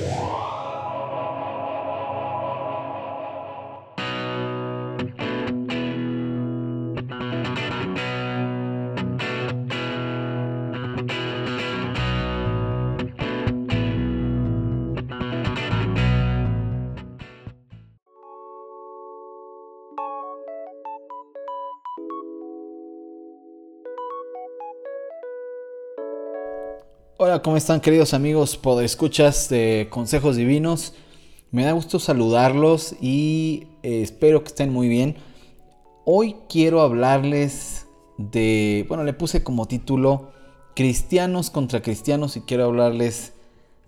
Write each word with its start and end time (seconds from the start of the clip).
Yeah. 0.00 0.29
Hola, 27.30 27.42
¿cómo 27.42 27.56
están 27.56 27.80
queridos 27.80 28.12
amigos 28.12 28.56
escuchas 28.82 29.48
de 29.48 29.86
Consejos 29.88 30.34
Divinos? 30.34 30.94
Me 31.52 31.62
da 31.62 31.70
gusto 31.70 32.00
saludarlos 32.00 32.96
y 33.00 33.68
eh, 33.84 34.02
espero 34.02 34.42
que 34.42 34.48
estén 34.48 34.72
muy 34.72 34.88
bien. 34.88 35.14
Hoy 36.04 36.34
quiero 36.48 36.80
hablarles 36.80 37.86
de, 38.18 38.84
bueno, 38.88 39.04
le 39.04 39.12
puse 39.12 39.44
como 39.44 39.68
título 39.68 40.32
Cristianos 40.74 41.50
contra 41.50 41.82
Cristianos 41.82 42.36
y 42.36 42.40
quiero 42.40 42.64
hablarles 42.64 43.32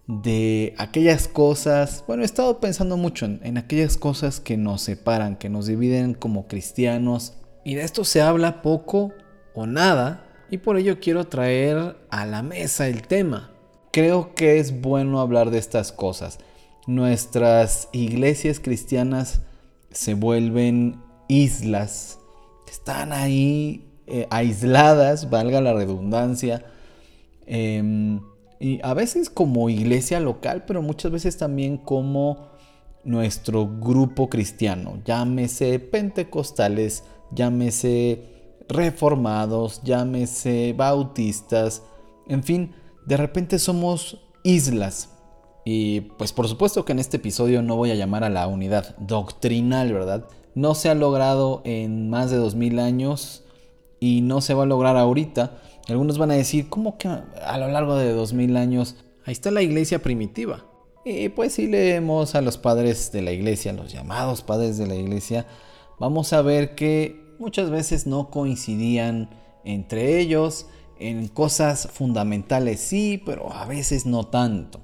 de 0.06 0.76
aquellas 0.78 1.26
cosas, 1.26 2.04
bueno, 2.06 2.22
he 2.22 2.26
estado 2.26 2.60
pensando 2.60 2.96
mucho 2.96 3.24
en, 3.24 3.40
en 3.42 3.58
aquellas 3.58 3.96
cosas 3.96 4.38
que 4.38 4.56
nos 4.56 4.82
separan, 4.82 5.34
que 5.34 5.48
nos 5.48 5.66
dividen 5.66 6.14
como 6.14 6.46
cristianos 6.46 7.32
y 7.64 7.74
de 7.74 7.82
esto 7.82 8.04
se 8.04 8.22
habla 8.22 8.62
poco 8.62 9.12
o 9.52 9.66
nada 9.66 10.31
y 10.52 10.58
por 10.58 10.76
ello 10.76 11.00
quiero 11.00 11.26
traer 11.28 11.96
a 12.10 12.26
la 12.26 12.42
mesa 12.42 12.86
el 12.86 13.06
tema. 13.08 13.50
Creo 13.90 14.34
que 14.34 14.58
es 14.58 14.82
bueno 14.82 15.22
hablar 15.22 15.50
de 15.50 15.56
estas 15.56 15.92
cosas. 15.92 16.40
Nuestras 16.86 17.88
iglesias 17.92 18.60
cristianas 18.60 19.40
se 19.92 20.12
vuelven 20.12 21.00
islas, 21.26 22.18
están 22.70 23.14
ahí 23.14 23.86
eh, 24.06 24.26
aisladas, 24.28 25.30
valga 25.30 25.62
la 25.62 25.72
redundancia, 25.72 26.66
em, 27.46 28.20
y 28.60 28.78
a 28.82 28.92
veces 28.92 29.30
como 29.30 29.70
iglesia 29.70 30.20
local, 30.20 30.64
pero 30.66 30.82
muchas 30.82 31.12
veces 31.12 31.38
también 31.38 31.78
como 31.78 32.50
nuestro 33.04 33.66
grupo 33.66 34.28
cristiano, 34.28 35.00
llámese 35.06 35.78
pentecostales, 35.78 37.04
llámese 37.30 38.31
reformados, 38.72 39.82
llámese 39.82 40.74
bautistas, 40.76 41.82
en 42.26 42.42
fin, 42.42 42.74
de 43.06 43.16
repente 43.16 43.58
somos 43.58 44.20
islas. 44.44 45.10
Y 45.64 46.00
pues 46.18 46.32
por 46.32 46.48
supuesto 46.48 46.84
que 46.84 46.92
en 46.92 46.98
este 46.98 47.18
episodio 47.18 47.62
no 47.62 47.76
voy 47.76 47.90
a 47.90 47.94
llamar 47.94 48.24
a 48.24 48.30
la 48.30 48.46
unidad 48.46 48.96
doctrinal, 48.98 49.92
¿verdad? 49.92 50.26
No 50.54 50.74
se 50.74 50.90
ha 50.90 50.94
logrado 50.94 51.62
en 51.64 52.10
más 52.10 52.30
de 52.30 52.36
2000 52.36 52.78
años 52.80 53.44
y 54.00 54.22
no 54.22 54.40
se 54.40 54.54
va 54.54 54.64
a 54.64 54.66
lograr 54.66 54.96
ahorita. 54.96 55.58
Algunos 55.88 56.18
van 56.18 56.32
a 56.32 56.34
decir, 56.34 56.68
¿cómo 56.68 56.98
que 56.98 57.08
a 57.08 57.58
lo 57.58 57.68
largo 57.68 57.96
de 57.96 58.12
2000 58.12 58.56
años? 58.56 58.96
Ahí 59.24 59.32
está 59.32 59.50
la 59.50 59.62
iglesia 59.62 60.02
primitiva. 60.02 60.64
Y 61.04 61.28
pues 61.28 61.54
si 61.54 61.66
leemos 61.66 62.34
a 62.34 62.40
los 62.42 62.58
padres 62.58 63.12
de 63.12 63.22
la 63.22 63.32
iglesia, 63.32 63.72
los 63.72 63.92
llamados 63.92 64.42
padres 64.42 64.78
de 64.78 64.86
la 64.86 64.94
iglesia, 64.94 65.46
vamos 65.98 66.32
a 66.32 66.42
ver 66.42 66.74
que 66.74 67.21
muchas 67.42 67.70
veces 67.70 68.06
no 68.06 68.30
coincidían 68.30 69.28
entre 69.64 70.20
ellos, 70.20 70.66
en 71.00 71.26
cosas 71.26 71.88
fundamentales 71.92 72.78
sí, 72.78 73.20
pero 73.26 73.52
a 73.52 73.66
veces 73.66 74.06
no 74.06 74.28
tanto. 74.28 74.80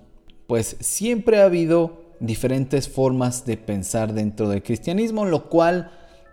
Pues 0.49 0.77
siempre 0.81 1.41
ha 1.41 1.45
habido 1.45 2.03
diferentes 2.19 2.89
formas 2.89 3.47
de 3.47 3.57
pensar 3.57 4.13
dentro 4.13 4.49
del 4.49 4.65
cristianismo, 4.65 5.25
lo 5.25 5.49
cual 5.49 5.93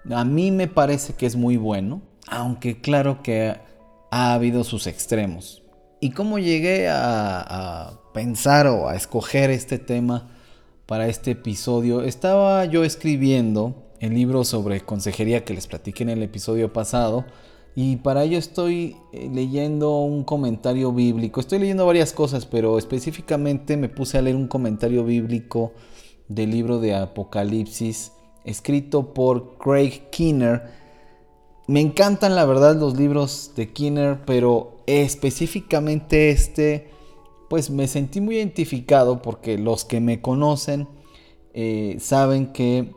a 0.10 0.26
mí 0.26 0.50
me 0.50 0.68
parece 0.68 1.14
que 1.14 1.28
es 1.28 1.36
muy 1.36 1.58
bueno, 1.58 2.02
aunque 2.28 2.82
claro 2.82 3.22
que 3.22 3.56
ha 4.10 4.34
habido 4.34 4.64
sus 4.64 4.88
extremos. 4.88 5.62
¿Y 6.00 6.10
cómo 6.10 6.40
llegué 6.40 6.90
a, 6.90 7.40
a 7.42 8.00
pensar 8.14 8.66
o 8.66 8.90
a 8.90 8.96
escoger 8.96 9.52
este 9.52 9.78
tema 9.78 10.32
para 10.88 11.08
este 11.08 11.32
episodio? 11.32 12.02
Estaba 12.02 12.66
yo 12.66 12.84
escribiendo 12.84 13.85
el 14.00 14.14
libro 14.14 14.44
sobre 14.44 14.82
consejería 14.82 15.46
que 15.46 15.54
les 15.54 15.68
platiqué 15.68 16.04
en 16.04 16.10
el 16.10 16.24
episodio 16.24 16.72
pasado. 16.74 17.26
Y 17.76 17.98
para 17.98 18.24
ello 18.24 18.38
estoy 18.38 18.96
eh, 19.12 19.30
leyendo 19.34 20.00
un 20.00 20.24
comentario 20.24 20.94
bíblico. 20.94 21.42
Estoy 21.42 21.60
leyendo 21.60 21.86
varias 21.86 22.14
cosas, 22.14 22.46
pero 22.46 22.78
específicamente 22.78 23.76
me 23.76 23.90
puse 23.90 24.18
a 24.18 24.22
leer 24.22 24.38
un 24.38 24.48
comentario 24.48 25.04
bíblico 25.04 25.74
del 26.30 26.52
libro 26.52 26.80
de 26.80 26.96
Apocalipsis, 26.96 28.14
escrito 28.46 29.14
por 29.14 29.58
Craig 29.58 30.10
Keener. 30.10 30.64
Me 31.68 31.82
encantan 31.82 32.36
la 32.36 32.46
verdad 32.46 32.78
los 32.78 32.98
libros 32.98 33.52
de 33.56 33.74
Keener, 33.74 34.24
pero 34.26 34.78
específicamente 34.88 36.30
este, 36.30 36.90
pues 37.50 37.70
me 37.70 37.88
sentí 37.88 38.22
muy 38.22 38.38
identificado 38.38 39.22
porque 39.22 39.58
los 39.58 39.84
que 39.84 40.00
me 40.00 40.22
conocen 40.22 40.88
eh, 41.54 41.98
saben 42.00 42.54
que 42.54 42.94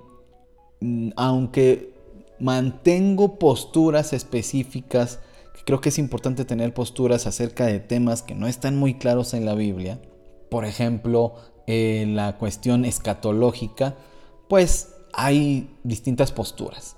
aunque 1.16 1.92
mantengo 2.38 3.38
posturas 3.38 4.12
específicas, 4.12 5.20
que 5.54 5.64
creo 5.64 5.80
que 5.80 5.88
es 5.88 5.98
importante 5.98 6.44
tener 6.44 6.72
posturas 6.72 7.26
acerca 7.26 7.66
de 7.66 7.80
temas 7.80 8.22
que 8.22 8.34
no 8.34 8.46
están 8.46 8.76
muy 8.76 8.94
claros 8.94 9.34
en 9.34 9.44
la 9.44 9.54
Biblia, 9.54 10.00
por 10.50 10.64
ejemplo, 10.64 11.34
la 11.66 12.36
cuestión 12.38 12.84
escatológica, 12.84 13.96
pues 14.48 14.94
hay 15.12 15.76
distintas 15.84 16.32
posturas. 16.32 16.96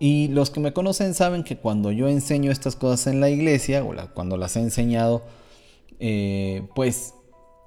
Y 0.00 0.28
los 0.28 0.50
que 0.50 0.60
me 0.60 0.72
conocen 0.72 1.14
saben 1.14 1.44
que 1.44 1.58
cuando 1.58 1.92
yo 1.92 2.08
enseño 2.08 2.50
estas 2.50 2.76
cosas 2.76 3.06
en 3.08 3.20
la 3.20 3.30
iglesia, 3.30 3.84
o 3.84 3.94
cuando 4.14 4.36
las 4.36 4.56
he 4.56 4.60
enseñado, 4.60 5.22
eh, 6.00 6.68
pues 6.74 7.14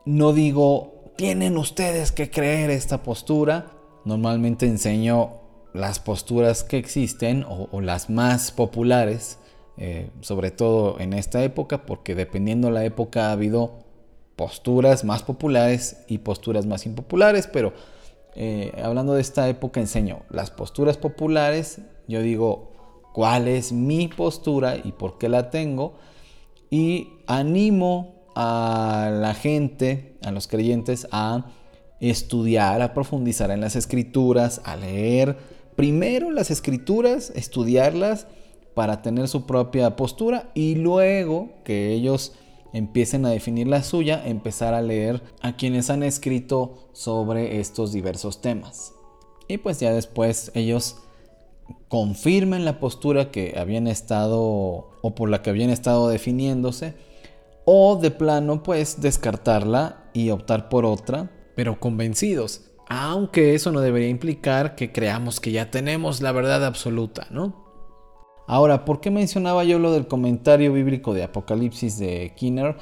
no 0.06 0.34
digo, 0.34 1.14
tienen 1.18 1.58
ustedes 1.58 2.12
que 2.12 2.30
creer 2.30 2.70
esta 2.70 3.04
postura. 3.04 3.74
Normalmente 4.06 4.66
enseño 4.66 5.41
las 5.74 6.00
posturas 6.00 6.64
que 6.64 6.78
existen 6.78 7.46
o, 7.48 7.82
las 7.82 8.10
más 8.10 8.52
populares, 8.52 9.38
eh, 9.78 10.10
sobre 10.22 10.52
todo 10.52 11.00
en 11.00 11.14
esta 11.14 11.44
época, 11.44 11.86
porque 11.86 12.16
dependiendo 12.16 12.70
la 12.72 12.84
época 12.84 13.28
ha 13.28 13.32
habido 13.32 13.86
posturas 14.36 15.04
más 15.04 15.24
populares 15.24 16.04
y 16.08 16.20
posturas 16.20 16.66
más 16.66 16.86
impopulares, 16.86 17.48
pero 17.48 17.74
eh, 18.36 18.72
hablando 18.84 19.14
de 19.14 19.22
esta 19.22 19.48
época 19.50 19.80
enseño 19.80 20.22
las 20.30 20.52
posturas 20.52 20.98
populares, 20.98 21.82
yo 22.08 22.22
digo 22.22 22.72
cuál 23.14 23.48
es 23.48 23.72
mi 23.72 24.08
postura 24.08 24.78
y 24.78 24.94
por 24.94 25.18
qué 25.18 25.30
la 25.30 25.50
tengo, 25.50 25.96
y 26.70 27.10
animo 27.28 28.16
a 28.36 29.12
la 29.14 29.34
gente, 29.34 30.18
a 30.24 30.32
los 30.32 30.48
creyentes, 30.48 31.08
a 31.12 31.46
estudiar, 32.00 32.82
a 32.82 32.94
profundizar 32.94 33.52
en 33.52 33.62
las 33.62 33.76
escrituras, 33.76 34.62
a 34.66 34.76
leer 34.76 35.38
primero 35.82 36.30
las 36.30 36.52
escrituras, 36.52 37.32
estudiarlas 37.34 38.28
para 38.76 39.02
tener 39.02 39.28
su 39.28 39.48
propia 39.48 39.96
postura 39.96 40.52
y 40.54 40.76
luego 40.76 41.50
que 41.64 41.92
ellos 41.92 42.34
empiecen 42.72 43.26
a 43.26 43.32
definir 43.32 43.66
la 43.66 43.82
suya, 43.82 44.22
empezar 44.24 44.76
a 44.76 44.84
leer 44.84 45.24
a 45.42 45.56
quienes 45.56 45.90
han 45.90 46.04
escrito 46.04 46.88
sobre 46.94 47.60
estos 47.60 47.92
diversos 47.94 48.42
temas. 48.42 48.94
Y 49.48 49.58
pues 49.58 49.80
ya 49.80 49.92
después 49.92 50.52
ellos 50.54 50.98
confirmen 51.88 52.64
la 52.64 52.80
postura 52.80 53.32
que 53.32 53.56
habían 53.58 53.88
estado 53.88 54.40
o 55.02 55.16
por 55.16 55.32
la 55.32 55.42
que 55.42 55.50
habían 55.50 55.72
estado 55.72 56.10
definiéndose 56.10 56.94
o 57.66 57.96
de 57.96 58.12
plano 58.12 58.62
pues 58.62 59.02
descartarla 59.02 60.12
y 60.14 60.30
optar 60.30 60.70
por 60.70 60.86
otra, 60.86 61.32
pero 61.56 61.80
convencidos 61.80 62.71
aunque 62.92 63.56
eso 63.56 63.72
no 63.72 63.80
debería 63.80 64.10
implicar 64.10 64.76
que 64.76 64.92
creamos 64.92 65.40
que 65.40 65.54
ya 65.54 65.72
tenemos 65.72 66.22
la 66.22 66.34
verdad 66.34 66.66
absoluta, 66.66 67.26
¿no? 67.32 67.56
Ahora, 68.48 68.84
¿por 68.84 69.00
qué 69.00 69.10
mencionaba 69.10 69.64
yo 69.64 69.80
lo 69.80 69.94
del 69.94 70.08
comentario 70.08 70.74
bíblico 70.74 71.14
de 71.14 71.24
Apocalipsis 71.24 71.98
de 72.00 72.34
Kinner? 72.36 72.76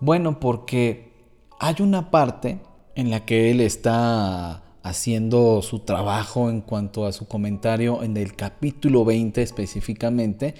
Bueno, 0.00 0.38
porque 0.38 1.12
hay 1.58 1.76
una 1.80 2.10
parte 2.10 2.60
en 2.94 3.10
la 3.10 3.24
que 3.24 3.50
él 3.50 3.62
está 3.62 4.64
haciendo 4.82 5.62
su 5.62 5.78
trabajo 5.78 6.50
en 6.50 6.60
cuanto 6.60 7.06
a 7.06 7.12
su 7.12 7.26
comentario 7.26 8.02
en 8.02 8.18
el 8.18 8.36
capítulo 8.36 9.06
20 9.06 9.40
específicamente, 9.40 10.56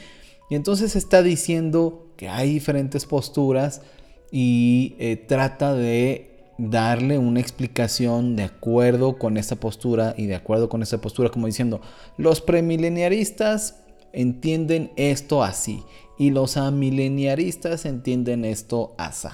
y 0.49 0.55
entonces 0.55 0.97
está 0.97 1.23
diciendo 1.23 2.07
que 2.17 2.31
hay 2.31 2.55
diferentes 2.55 3.05
posturas 3.05 3.83
y 4.33 4.97
eh, 4.99 5.17
trata 5.17 5.75
de 5.75 6.34
darle 6.59 7.19
una 7.19 7.41
explicación 7.41 8.37
de 8.37 8.45
acuerdo 8.45 9.19
con 9.19 9.37
esa 9.37 9.57
postura 9.57 10.15
y 10.17 10.27
de 10.27 10.37
acuerdo 10.37 10.69
con 10.69 10.83
esa 10.83 11.01
postura 11.01 11.31
como 11.31 11.47
diciendo, 11.47 11.81
los 12.17 12.41
premileniaristas 12.41 13.81
entienden 14.13 14.93
esto 14.97 15.43
así 15.43 15.83
y 16.19 16.31
los 16.31 16.57
amileniaristas 16.57 17.85
entienden 17.85 18.45
esto 18.45 18.95
así. 18.99 19.29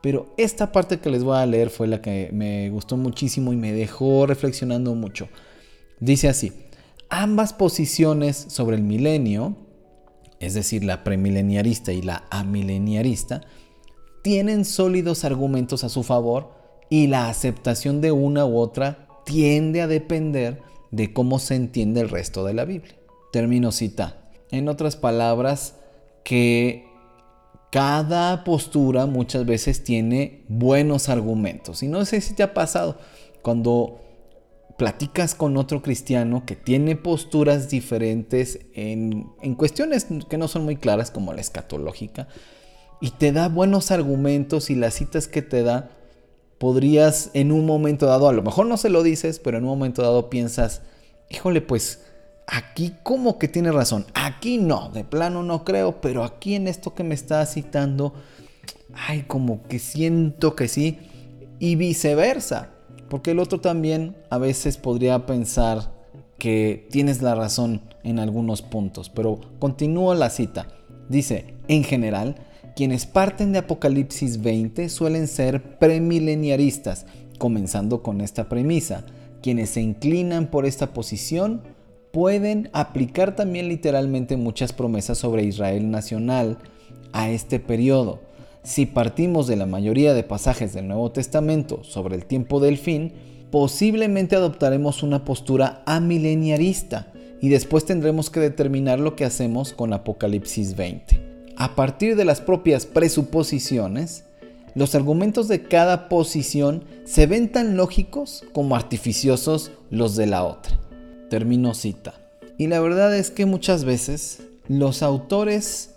Pero 0.00 0.34
esta 0.36 0.72
parte 0.72 0.98
que 0.98 1.10
les 1.10 1.22
voy 1.22 1.38
a 1.38 1.46
leer 1.46 1.70
fue 1.70 1.86
la 1.86 2.02
que 2.02 2.30
me 2.32 2.68
gustó 2.70 2.96
muchísimo 2.96 3.52
y 3.52 3.56
me 3.56 3.72
dejó 3.72 4.26
reflexionando 4.26 4.94
mucho. 4.96 5.28
Dice 6.00 6.28
así, 6.28 6.52
ambas 7.08 7.52
posiciones 7.52 8.36
sobre 8.36 8.76
el 8.76 8.82
milenio, 8.82 9.56
es 10.40 10.54
decir, 10.54 10.82
la 10.82 11.04
premileniarista 11.04 11.92
y 11.92 12.02
la 12.02 12.24
amileniarista, 12.30 13.42
tienen 14.22 14.64
sólidos 14.64 15.24
argumentos 15.24 15.84
a 15.84 15.88
su 15.88 16.02
favor 16.02 16.61
y 16.92 17.06
la 17.06 17.30
aceptación 17.30 18.02
de 18.02 18.12
una 18.12 18.44
u 18.44 18.58
otra 18.58 19.08
tiende 19.24 19.80
a 19.80 19.86
depender 19.86 20.60
de 20.90 21.10
cómo 21.14 21.38
se 21.38 21.54
entiende 21.54 22.02
el 22.02 22.10
resto 22.10 22.44
de 22.44 22.52
la 22.52 22.66
Biblia. 22.66 22.94
Termino 23.32 23.72
cita. 23.72 24.30
En 24.50 24.68
otras 24.68 24.96
palabras, 24.96 25.76
que 26.22 26.84
cada 27.70 28.44
postura 28.44 29.06
muchas 29.06 29.46
veces 29.46 29.84
tiene 29.84 30.44
buenos 30.48 31.08
argumentos. 31.08 31.82
Y 31.82 31.88
no 31.88 32.04
sé 32.04 32.20
si 32.20 32.34
te 32.34 32.42
ha 32.42 32.52
pasado 32.52 32.98
cuando 33.40 34.02
platicas 34.76 35.34
con 35.34 35.56
otro 35.56 35.80
cristiano 35.80 36.44
que 36.44 36.56
tiene 36.56 36.94
posturas 36.94 37.70
diferentes 37.70 38.66
en, 38.74 39.32
cuestiones 39.56 40.08
que 40.28 40.36
no 40.36 40.46
son 40.46 40.64
muy 40.64 40.76
claras 40.76 41.10
como 41.10 41.32
la 41.32 41.40
escatológica 41.40 42.28
y 43.00 43.12
te 43.12 43.32
da 43.32 43.48
buenos 43.48 43.90
argumentos 43.90 44.68
y 44.68 44.74
las 44.74 44.92
citas 44.92 45.26
que 45.26 45.40
te 45.40 45.62
da 45.62 46.01
podrías 46.62 47.30
en 47.34 47.50
un 47.50 47.66
momento 47.66 48.06
dado, 48.06 48.28
a 48.28 48.32
lo 48.32 48.40
mejor 48.40 48.66
no 48.66 48.76
se 48.76 48.88
lo 48.88 49.02
dices, 49.02 49.40
pero 49.40 49.58
en 49.58 49.64
un 49.64 49.70
momento 49.70 50.00
dado 50.00 50.30
piensas, 50.30 50.82
híjole 51.28 51.60
pues 51.60 52.04
aquí 52.46 52.94
como 53.02 53.36
que 53.36 53.48
tiene 53.48 53.72
razón, 53.72 54.06
aquí 54.14 54.58
no, 54.58 54.88
de 54.90 55.02
plano 55.02 55.42
no 55.42 55.64
creo, 55.64 56.00
pero 56.00 56.22
aquí 56.22 56.54
en 56.54 56.68
esto 56.68 56.94
que 56.94 57.02
me 57.02 57.16
está 57.16 57.44
citando, 57.46 58.14
ay, 58.94 59.22
como 59.22 59.64
que 59.64 59.80
siento 59.80 60.54
que 60.54 60.68
sí, 60.68 60.98
y 61.58 61.74
viceversa, 61.74 62.70
porque 63.08 63.32
el 63.32 63.40
otro 63.40 63.60
también 63.60 64.14
a 64.30 64.38
veces 64.38 64.76
podría 64.76 65.26
pensar 65.26 65.90
que 66.38 66.86
tienes 66.92 67.22
la 67.22 67.34
razón 67.34 67.80
en 68.04 68.20
algunos 68.20 68.62
puntos, 68.62 69.10
pero 69.10 69.40
continúo 69.58 70.14
la 70.14 70.30
cita. 70.30 70.68
Dice, 71.08 71.56
en 71.66 71.82
general, 71.82 72.36
quienes 72.74 73.06
parten 73.06 73.52
de 73.52 73.58
Apocalipsis 73.58 74.40
20 74.40 74.88
suelen 74.88 75.28
ser 75.28 75.78
premileniaristas, 75.78 77.06
comenzando 77.38 78.02
con 78.02 78.20
esta 78.20 78.48
premisa. 78.48 79.04
Quienes 79.42 79.70
se 79.70 79.82
inclinan 79.82 80.46
por 80.46 80.64
esta 80.64 80.92
posición 80.92 81.62
pueden 82.12 82.70
aplicar 82.72 83.34
también 83.36 83.68
literalmente 83.68 84.36
muchas 84.36 84.72
promesas 84.72 85.18
sobre 85.18 85.44
Israel 85.44 85.90
nacional 85.90 86.58
a 87.12 87.30
este 87.30 87.58
periodo. 87.58 88.20
Si 88.62 88.86
partimos 88.86 89.46
de 89.46 89.56
la 89.56 89.66
mayoría 89.66 90.14
de 90.14 90.22
pasajes 90.22 90.72
del 90.72 90.86
Nuevo 90.86 91.10
Testamento 91.10 91.82
sobre 91.82 92.14
el 92.14 92.26
tiempo 92.26 92.60
del 92.60 92.78
fin, 92.78 93.12
posiblemente 93.50 94.36
adoptaremos 94.36 95.02
una 95.02 95.24
postura 95.24 95.82
amileniarista 95.84 97.12
y 97.40 97.48
después 97.48 97.84
tendremos 97.84 98.30
que 98.30 98.40
determinar 98.40 99.00
lo 99.00 99.16
que 99.16 99.24
hacemos 99.24 99.72
con 99.72 99.92
Apocalipsis 99.92 100.76
20. 100.76 101.31
A 101.62 101.76
partir 101.76 102.16
de 102.16 102.24
las 102.24 102.40
propias 102.40 102.86
presuposiciones, 102.86 104.24
los 104.74 104.96
argumentos 104.96 105.46
de 105.46 105.62
cada 105.62 106.08
posición 106.08 106.82
se 107.04 107.26
ven 107.26 107.52
tan 107.52 107.76
lógicos 107.76 108.42
como 108.52 108.74
artificiosos 108.74 109.70
los 109.88 110.16
de 110.16 110.26
la 110.26 110.42
otra. 110.42 110.76
Termino 111.30 111.72
cita. 111.74 112.14
Y 112.58 112.66
la 112.66 112.80
verdad 112.80 113.16
es 113.16 113.30
que 113.30 113.46
muchas 113.46 113.84
veces 113.84 114.42
los 114.66 115.04
autores 115.04 115.90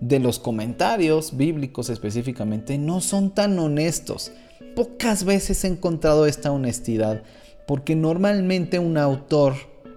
de 0.00 0.18
los 0.18 0.38
comentarios 0.38 1.38
bíblicos 1.38 1.88
específicamente 1.88 2.76
no 2.76 3.00
son 3.00 3.30
tan 3.30 3.58
honestos. 3.58 4.30
Pocas 4.76 5.24
veces 5.24 5.64
he 5.64 5.68
encontrado 5.68 6.26
esta 6.26 6.52
honestidad 6.52 7.22
porque 7.66 7.96
normalmente 7.96 8.78
un 8.78 8.98
autor, 8.98 9.54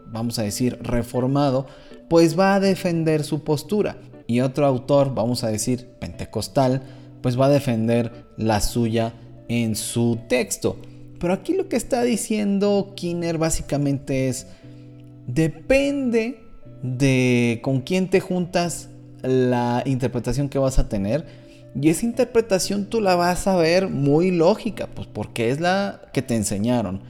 vamos 0.08 0.40
a 0.40 0.44
decir, 0.44 0.80
reformado, 0.82 1.68
pues 2.08 2.40
va 2.40 2.56
a 2.56 2.62
defender 2.62 3.26
su 3.26 3.44
postura 3.44 3.98
y 4.32 4.42
otro 4.42 4.66
autor, 4.66 5.14
vamos 5.14 5.44
a 5.44 5.50
decir, 5.50 5.88
pentecostal, 6.00 6.84
pues 7.22 7.40
va 7.40 7.48
a 7.48 7.50
defender 7.50 8.26
la 8.38 8.62
suya 8.62 9.14
en 9.50 9.76
su 9.76 10.20
texto. 10.28 10.78
Pero 11.20 11.34
aquí 11.34 11.54
lo 11.54 11.68
que 11.68 11.76
está 11.76 12.02
diciendo 12.04 12.94
Kinner 12.96 13.38
básicamente 13.38 14.30
es, 14.30 14.48
Depende 15.28 16.40
de 16.82 17.60
con 17.62 17.82
quién 17.82 18.10
te 18.10 18.20
juntas 18.20 18.90
la 19.22 19.84
interpretación 19.86 20.50
que 20.50 20.60
vas 20.60 20.80
a 20.80 20.90
tener. 20.90 21.26
Y 21.80 21.90
esa 21.90 22.06
interpretación 22.06 22.86
tú 22.86 23.00
la 23.00 23.16
vas 23.16 23.48
a 23.48 23.56
ver 23.56 23.88
muy 23.88 24.32
lógica, 24.32 24.88
pues 24.88 25.08
porque 25.08 25.52
es 25.52 25.60
la 25.60 26.02
que 26.12 26.22
te 26.22 26.36
enseñaron. 26.36 27.02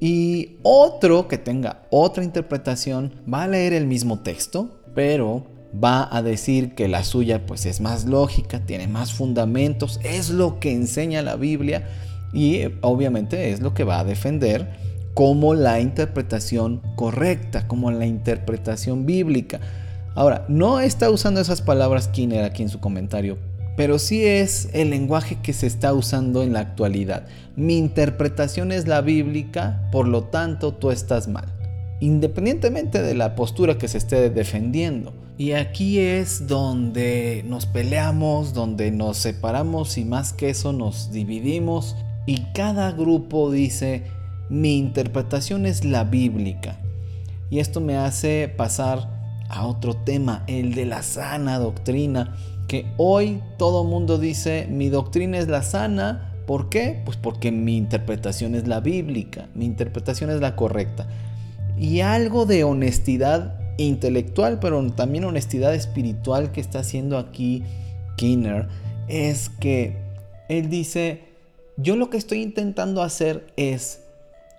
Y 0.00 0.56
otro 0.62 1.28
que 1.28 1.36
tenga 1.38 1.82
otra 1.90 2.24
interpretación 2.24 3.12
va 3.32 3.44
a 3.44 3.48
leer 3.48 3.72
el 3.72 3.86
mismo 3.86 4.20
texto, 4.20 4.80
pero 4.94 5.46
va 5.72 6.08
a 6.14 6.22
decir 6.22 6.74
que 6.74 6.88
la 6.88 7.04
suya 7.04 7.46
pues 7.46 7.66
es 7.66 7.80
más 7.80 8.04
lógica, 8.04 8.60
tiene 8.60 8.88
más 8.88 9.12
fundamentos, 9.12 10.00
es 10.02 10.30
lo 10.30 10.60
que 10.60 10.72
enseña 10.72 11.22
la 11.22 11.36
Biblia 11.36 11.88
y 12.32 12.62
obviamente 12.80 13.50
es 13.50 13.60
lo 13.60 13.74
que 13.74 13.84
va 13.84 14.00
a 14.00 14.04
defender 14.04 14.68
como 15.14 15.54
la 15.54 15.80
interpretación 15.80 16.80
correcta, 16.96 17.68
como 17.68 17.90
la 17.90 18.06
interpretación 18.06 19.04
bíblica. 19.04 19.60
Ahora, 20.14 20.44
no 20.48 20.80
está 20.80 21.10
usando 21.10 21.40
esas 21.40 21.62
palabras 21.62 22.08
Kinner 22.08 22.44
aquí 22.44 22.62
en 22.62 22.68
su 22.68 22.80
comentario, 22.80 23.38
pero 23.76 23.98
sí 23.98 24.24
es 24.24 24.68
el 24.72 24.90
lenguaje 24.90 25.38
que 25.42 25.52
se 25.52 25.66
está 25.66 25.92
usando 25.94 26.42
en 26.42 26.52
la 26.52 26.60
actualidad. 26.60 27.26
Mi 27.56 27.76
interpretación 27.78 28.72
es 28.72 28.86
la 28.86 29.00
bíblica, 29.00 29.88
por 29.90 30.08
lo 30.08 30.24
tanto 30.24 30.74
tú 30.74 30.90
estás 30.90 31.28
mal, 31.28 31.46
independientemente 32.00 33.02
de 33.02 33.14
la 33.14 33.34
postura 33.34 33.78
que 33.78 33.88
se 33.88 33.98
esté 33.98 34.30
defendiendo. 34.30 35.14
Y 35.42 35.54
aquí 35.54 35.98
es 35.98 36.46
donde 36.46 37.42
nos 37.44 37.66
peleamos, 37.66 38.54
donde 38.54 38.92
nos 38.92 39.16
separamos 39.16 39.98
y 39.98 40.04
más 40.04 40.32
que 40.32 40.50
eso 40.50 40.72
nos 40.72 41.10
dividimos 41.10 41.96
y 42.26 42.44
cada 42.54 42.92
grupo 42.92 43.50
dice, 43.50 44.04
mi 44.50 44.78
interpretación 44.78 45.66
es 45.66 45.84
la 45.84 46.04
bíblica. 46.04 46.78
Y 47.50 47.58
esto 47.58 47.80
me 47.80 47.96
hace 47.96 48.54
pasar 48.56 49.08
a 49.48 49.66
otro 49.66 49.94
tema, 49.94 50.44
el 50.46 50.76
de 50.76 50.86
la 50.86 51.02
sana 51.02 51.58
doctrina, 51.58 52.36
que 52.68 52.86
hoy 52.96 53.42
todo 53.58 53.82
mundo 53.82 54.18
dice, 54.18 54.68
mi 54.70 54.90
doctrina 54.90 55.38
es 55.38 55.48
la 55.48 55.64
sana. 55.64 56.36
¿Por 56.46 56.68
qué? 56.68 57.02
Pues 57.04 57.16
porque 57.16 57.50
mi 57.50 57.76
interpretación 57.76 58.54
es 58.54 58.68
la 58.68 58.78
bíblica, 58.78 59.48
mi 59.56 59.64
interpretación 59.64 60.30
es 60.30 60.40
la 60.40 60.54
correcta. 60.54 61.08
Y 61.76 61.98
algo 61.98 62.46
de 62.46 62.62
honestidad 62.62 63.58
intelectual, 63.76 64.58
pero 64.60 64.84
también 64.92 65.24
honestidad 65.24 65.74
espiritual 65.74 66.52
que 66.52 66.60
está 66.60 66.80
haciendo 66.80 67.18
aquí 67.18 67.62
Kinner, 68.16 68.68
es 69.08 69.48
que 69.48 69.96
él 70.48 70.68
dice, 70.68 71.22
yo 71.76 71.96
lo 71.96 72.10
que 72.10 72.16
estoy 72.16 72.42
intentando 72.42 73.02
hacer 73.02 73.46
es 73.56 74.02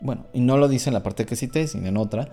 bueno, 0.03 0.25
y 0.33 0.41
no 0.41 0.57
lo 0.57 0.67
dice 0.67 0.89
en 0.89 0.93
la 0.93 1.01
parte 1.01 1.25
que 1.25 1.37
cité, 1.37 1.65
sino 1.67 1.87
en 1.87 1.97
otra, 1.97 2.27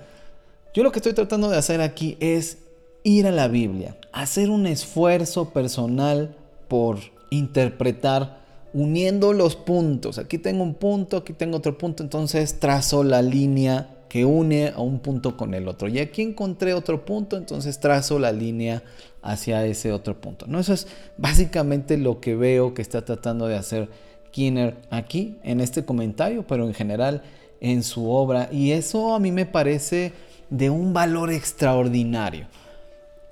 yo 0.75 0.83
lo 0.83 0.91
que 0.91 0.99
estoy 0.99 1.15
tratando 1.15 1.49
de 1.49 1.57
hacer 1.57 1.81
aquí 1.81 2.17
es 2.21 2.59
ir 3.05 3.27
a 3.27 3.31
la 3.31 3.47
Biblia, 3.47 3.97
hacer 4.13 4.51
un 4.51 4.67
esfuerzo 4.67 5.51
personal 5.51 6.37
por 6.69 6.99
interpretar 7.31 8.41
uniendo 8.73 9.33
los 9.33 9.55
puntos. 9.55 10.19
Aquí 10.19 10.37
tengo 10.37 10.65
un 10.65 10.75
punto, 10.75 11.19
aquí 11.19 11.33
tengo 11.33 11.59
otro 11.59 11.79
punto, 11.79 12.03
entonces 12.03 12.59
trazo 12.59 13.05
la 13.05 13.23
línea 13.23 13.89
que 14.11 14.25
une 14.25 14.73
a 14.75 14.81
un 14.81 14.99
punto 14.99 15.37
con 15.37 15.55
el 15.55 15.69
otro. 15.69 15.87
Y 15.87 16.01
aquí 16.01 16.23
encontré 16.23 16.75
otro 16.75 17.05
punto, 17.05 17.37
entonces 17.37 17.79
trazo 17.79 18.19
la 18.19 18.33
línea 18.33 18.83
hacia 19.23 19.65
ese 19.65 19.93
otro 19.93 20.21
punto. 20.21 20.47
¿no? 20.49 20.59
Eso 20.59 20.75
es 20.75 20.89
básicamente 21.17 21.97
lo 21.97 22.21
que 22.21 22.35
veo 22.35 22.75
que 22.75 22.83
está 22.83 23.05
tratando 23.05 23.47
de 23.47 23.55
hacer 23.55 23.89
Kinner 24.33 24.77
aquí 24.91 25.39
en 25.45 25.61
este 25.61 25.85
comentario, 25.85 26.45
pero 26.45 26.67
en 26.67 26.75
general 26.75 27.23
en 27.61 27.85
su 27.85 28.11
obra 28.11 28.49
y 28.51 28.73
eso 28.73 29.15
a 29.15 29.21
mí 29.21 29.31
me 29.31 29.47
parece 29.47 30.13
de 30.51 30.71
un 30.71 30.93
valor 30.93 31.31
extraordinario. 31.31 32.49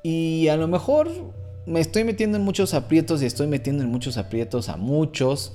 Y 0.04 0.46
a 0.46 0.56
lo 0.56 0.68
mejor 0.68 1.10
me 1.66 1.80
estoy 1.80 2.04
metiendo 2.04 2.38
en 2.38 2.44
muchos 2.44 2.72
aprietos 2.72 3.20
y 3.20 3.26
estoy 3.26 3.48
metiendo 3.48 3.82
en 3.82 3.90
muchos 3.90 4.16
aprietos 4.16 4.68
a 4.68 4.76
muchos 4.76 5.54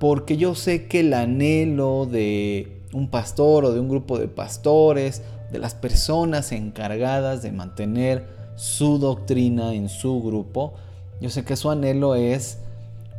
porque 0.00 0.38
yo 0.38 0.54
sé 0.54 0.86
que 0.86 1.00
el 1.00 1.12
anhelo 1.12 2.06
de 2.06 2.76
un 2.96 3.08
pastor 3.08 3.66
o 3.66 3.72
de 3.72 3.80
un 3.80 3.90
grupo 3.90 4.18
de 4.18 4.26
pastores, 4.26 5.20
de 5.52 5.58
las 5.58 5.74
personas 5.74 6.50
encargadas 6.50 7.42
de 7.42 7.52
mantener 7.52 8.24
su 8.56 8.98
doctrina 8.98 9.74
en 9.74 9.90
su 9.90 10.22
grupo, 10.22 10.72
yo 11.20 11.28
sé 11.28 11.44
que 11.44 11.56
su 11.56 11.70
anhelo 11.70 12.14
es 12.14 12.56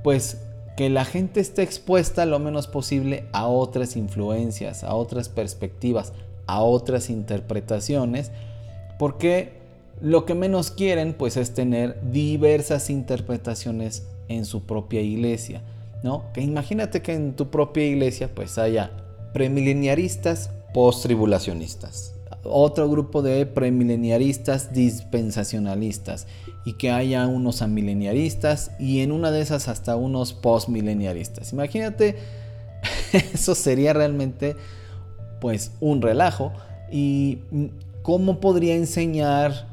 pues 0.03 0.41
que 0.75 0.89
la 0.89 1.05
gente 1.05 1.39
esté 1.39 1.61
expuesta 1.61 2.25
lo 2.25 2.39
menos 2.39 2.67
posible 2.67 3.27
a 3.33 3.45
otras 3.47 3.95
influencias, 3.95 4.83
a 4.83 4.95
otras 4.95 5.29
perspectivas, 5.29 6.11
a 6.47 6.61
otras 6.61 7.11
interpretaciones, 7.11 8.31
porque 8.97 9.53
lo 10.01 10.25
que 10.25 10.33
menos 10.33 10.71
quieren 10.71 11.13
pues 11.13 11.37
es 11.37 11.53
tener 11.53 11.99
diversas 12.11 12.89
interpretaciones 12.89 14.07
en 14.27 14.45
su 14.45 14.63
propia 14.63 15.01
iglesia. 15.01 15.61
¿no? 16.01 16.23
Que 16.33 16.41
imagínate 16.41 17.03
que 17.03 17.13
en 17.13 17.35
tu 17.35 17.49
propia 17.51 17.85
iglesia 17.85 18.33
pues 18.33 18.57
haya 18.57 18.91
premileniaristas, 19.37 20.49
post-tribulacionistas, 20.73 22.15
otro 22.43 22.89
grupo 22.89 23.21
de 23.21 23.45
premileniaristas 23.45 24.73
dispensacionalistas 24.73 26.25
y 26.65 26.73
que 26.73 26.89
haya 26.89 27.27
unos 27.27 27.61
amileniaristas 27.61 28.71
y 28.79 29.01
en 29.01 29.11
una 29.11 29.29
de 29.29 29.41
esas 29.41 29.67
hasta 29.67 29.95
unos 29.95 30.33
postmileniaristas. 30.33 31.53
Imagínate, 31.53 32.15
eso 33.13 33.53
sería 33.53 33.93
realmente 33.93 34.55
pues 35.39 35.71
un 35.81 36.01
relajo 36.01 36.51
y 36.91 37.37
cómo 38.01 38.39
podría 38.39 38.73
enseñar 38.73 39.67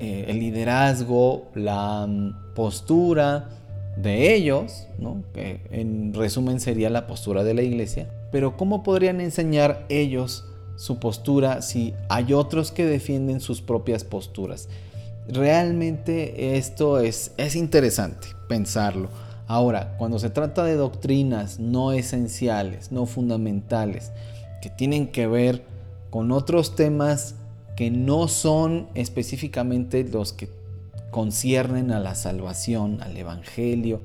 eh, 0.00 0.24
el 0.28 0.40
liderazgo, 0.40 1.50
la 1.54 2.06
mm, 2.08 2.54
postura 2.54 3.50
de 3.94 4.34
ellos, 4.34 4.88
¿no? 4.98 5.22
que 5.34 5.60
en 5.70 6.14
resumen 6.14 6.60
sería 6.60 6.88
la 6.88 7.06
postura 7.06 7.44
de 7.44 7.52
la 7.52 7.60
iglesia, 7.60 8.08
pero 8.32 8.56
cómo 8.56 8.82
podrían 8.82 9.20
enseñar 9.20 9.86
ellos 9.88 10.46
su 10.74 10.98
postura 10.98 11.62
si 11.62 11.94
hay 12.08 12.32
otros 12.32 12.72
que 12.72 12.84
defienden 12.84 13.40
sus 13.40 13.62
propias 13.62 14.02
posturas. 14.02 14.68
Realmente 15.28 16.56
esto 16.56 16.98
es, 16.98 17.32
es 17.36 17.54
interesante 17.54 18.26
pensarlo. 18.48 19.08
Ahora, 19.46 19.96
cuando 19.98 20.18
se 20.18 20.30
trata 20.30 20.64
de 20.64 20.74
doctrinas 20.74 21.60
no 21.60 21.92
esenciales, 21.92 22.90
no 22.90 23.06
fundamentales, 23.06 24.10
que 24.60 24.70
tienen 24.70 25.08
que 25.08 25.26
ver 25.26 25.62
con 26.10 26.32
otros 26.32 26.74
temas 26.74 27.34
que 27.76 27.90
no 27.90 28.28
son 28.28 28.88
específicamente 28.94 30.04
los 30.04 30.32
que 30.32 30.48
conciernen 31.10 31.90
a 31.90 32.00
la 32.00 32.14
salvación, 32.14 33.02
al 33.02 33.16
Evangelio, 33.16 34.00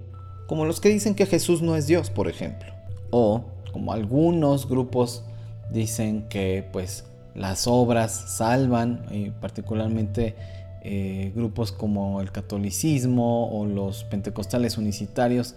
como 0.47 0.65
los 0.65 0.79
que 0.81 0.89
dicen 0.89 1.15
que 1.15 1.25
Jesús 1.25 1.61
no 1.61 1.75
es 1.75 1.87
Dios, 1.87 2.09
por 2.09 2.27
ejemplo, 2.27 2.71
o 3.11 3.45
como 3.71 3.93
algunos 3.93 4.67
grupos 4.67 5.23
dicen 5.71 6.27
que 6.29 6.67
pues 6.71 7.05
las 7.35 7.67
obras 7.67 8.35
salvan, 8.37 9.05
y 9.11 9.29
particularmente 9.29 10.35
eh, 10.83 11.31
grupos 11.35 11.71
como 11.71 12.21
el 12.21 12.31
catolicismo 12.31 13.49
o 13.49 13.65
los 13.65 14.03
pentecostales 14.05 14.77
unicitarios, 14.77 15.55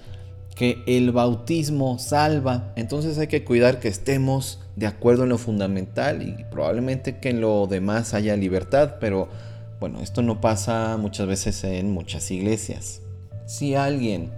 que 0.55 0.83
el 0.87 1.13
bautismo 1.13 1.99
salva. 1.99 2.73
Entonces 2.77 3.19
hay 3.19 3.29
que 3.29 3.45
cuidar 3.45 3.81
que 3.81 3.89
estemos 3.89 4.61
de 4.77 4.87
acuerdo 4.87 5.23
en 5.23 5.31
lo 5.31 5.39
fundamental 5.39 6.23
y 6.23 6.45
probablemente 6.51 7.19
que 7.19 7.31
en 7.31 7.41
lo 7.41 7.67
demás 7.67 8.13
haya 8.13 8.37
libertad, 8.37 8.97
pero 9.01 9.29
bueno, 9.79 10.01
esto 10.01 10.21
no 10.21 10.41
pasa 10.41 10.99
muchas 10.99 11.27
veces 11.27 11.65
en 11.65 11.93
muchas 11.93 12.31
iglesias. 12.31 13.01
Si 13.47 13.75
alguien 13.75 14.31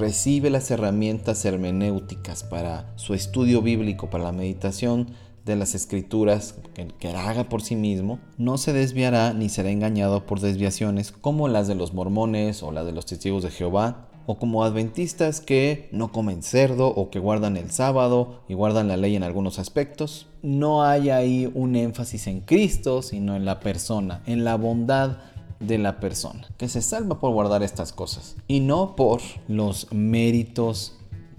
recibe 0.00 0.50
las 0.50 0.70
herramientas 0.70 1.44
hermenéuticas 1.44 2.42
para 2.42 2.90
su 2.96 3.14
estudio 3.14 3.62
bíblico, 3.62 4.10
para 4.10 4.24
la 4.24 4.32
meditación 4.32 5.12
de 5.44 5.56
las 5.56 5.74
escrituras 5.74 6.56
que, 6.74 6.88
que, 6.88 7.08
haga 7.08 7.48
por 7.48 7.62
sí 7.62 7.76
mismo, 7.76 8.18
no 8.38 8.58
se 8.58 8.72
desviará 8.72 9.32
ni 9.32 9.48
será 9.48 9.70
engañado 9.70 10.26
por 10.26 10.40
desviaciones 10.40 11.12
como 11.12 11.48
las 11.48 11.68
de 11.68 11.74
los 11.74 11.94
mormones 11.94 12.62
o 12.62 12.72
las 12.72 12.86
de 12.86 12.92
los 12.92 13.06
testigos 13.06 13.42
de 13.42 13.50
Jehová, 13.50 14.08
o 14.26 14.38
como 14.38 14.64
adventistas 14.64 15.40
que 15.40 15.88
no 15.92 16.12
comen 16.12 16.42
cerdo 16.42 16.88
o 16.88 17.10
que 17.10 17.18
guardan 17.18 17.56
el 17.56 17.70
sábado 17.70 18.42
y 18.48 18.54
guardan 18.54 18.88
la 18.88 18.96
ley 18.96 19.16
en 19.16 19.22
algunos 19.22 19.58
aspectos. 19.58 20.28
No 20.42 20.84
hay 20.84 21.10
ahí 21.10 21.50
un 21.52 21.74
énfasis 21.74 22.26
en 22.26 22.40
Cristo, 22.40 23.02
sino 23.02 23.34
en 23.34 23.44
la 23.44 23.60
persona, 23.60 24.22
en 24.26 24.44
la 24.44 24.56
bondad 24.56 25.18
de 25.60 25.78
la 25.78 26.00
persona, 26.00 26.48
que 26.56 26.68
se 26.68 26.82
salva 26.82 27.20
por 27.20 27.32
guardar 27.32 27.62
estas 27.62 27.92
cosas 27.92 28.36
y 28.48 28.60
no 28.60 28.96
por 28.96 29.20
los 29.46 29.92
méritos 29.92 30.96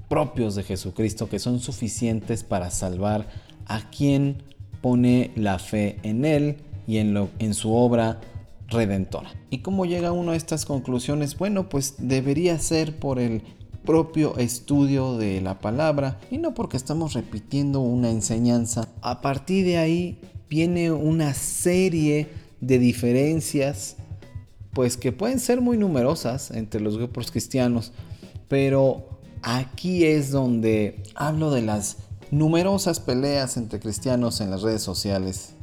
propios 0.08 0.56
de 0.56 0.64
Jesucristo 0.64 1.28
que 1.28 1.40
son 1.40 1.60
suficientes 1.60 2.44
para 2.44 2.70
salvar 2.70 3.28
a 3.66 3.90
quien 3.90 4.44
pone 4.82 5.32
la 5.36 5.58
fe 5.58 6.00
en 6.04 6.26
Él 6.26 6.58
y 6.88 6.98
en, 6.98 7.14
lo, 7.14 7.30
en 7.40 7.54
su 7.54 7.74
obra 7.74 8.20
redentora. 8.68 9.32
¿Y 9.50 9.60
cómo 9.60 9.86
llega 9.86 10.12
uno 10.12 10.32
a 10.32 10.36
estas 10.36 10.66
conclusiones? 10.66 11.38
Bueno, 11.38 11.70
pues 11.70 11.96
debería 11.98 12.58
ser 12.60 12.98
por 12.98 13.20
el 13.20 13.42
propio 13.86 14.38
estudio 14.38 15.18
de 15.18 15.42
la 15.42 15.60
palabra 15.60 16.20
y 16.30 16.38
no 16.38 16.54
porque 16.54 16.78
estamos 16.78 17.14
repitiendo 17.14 17.80
una 17.80 18.10
enseñanza. 18.10 18.88
A 19.02 19.22
partir 19.22 19.66
de 19.66 19.78
ahí 19.78 20.20
viene 20.50 20.92
una 20.92 21.34
serie 21.34 22.30
de 22.60 22.78
diferencias 22.78 23.98
pues 24.74 24.98
que 24.98 25.12
pueden 25.12 25.40
ser 25.40 25.62
muy 25.62 25.78
numerosas 25.78 26.52
entre 26.52 26.82
los 26.82 26.98
grupos 26.98 27.32
cristianos, 27.32 27.92
pero 28.48 29.20
aquí 29.42 30.06
es 30.06 30.32
donde 30.32 31.04
hablo 31.16 31.52
de 31.52 31.62
las 31.62 31.98
numerosas 32.32 33.00
peleas 33.00 33.58
entre 33.58 33.80
cristianos 33.80 34.42
en 34.42 34.50
las 34.50 34.62
redes 34.62 34.82
sociales. 34.82 35.54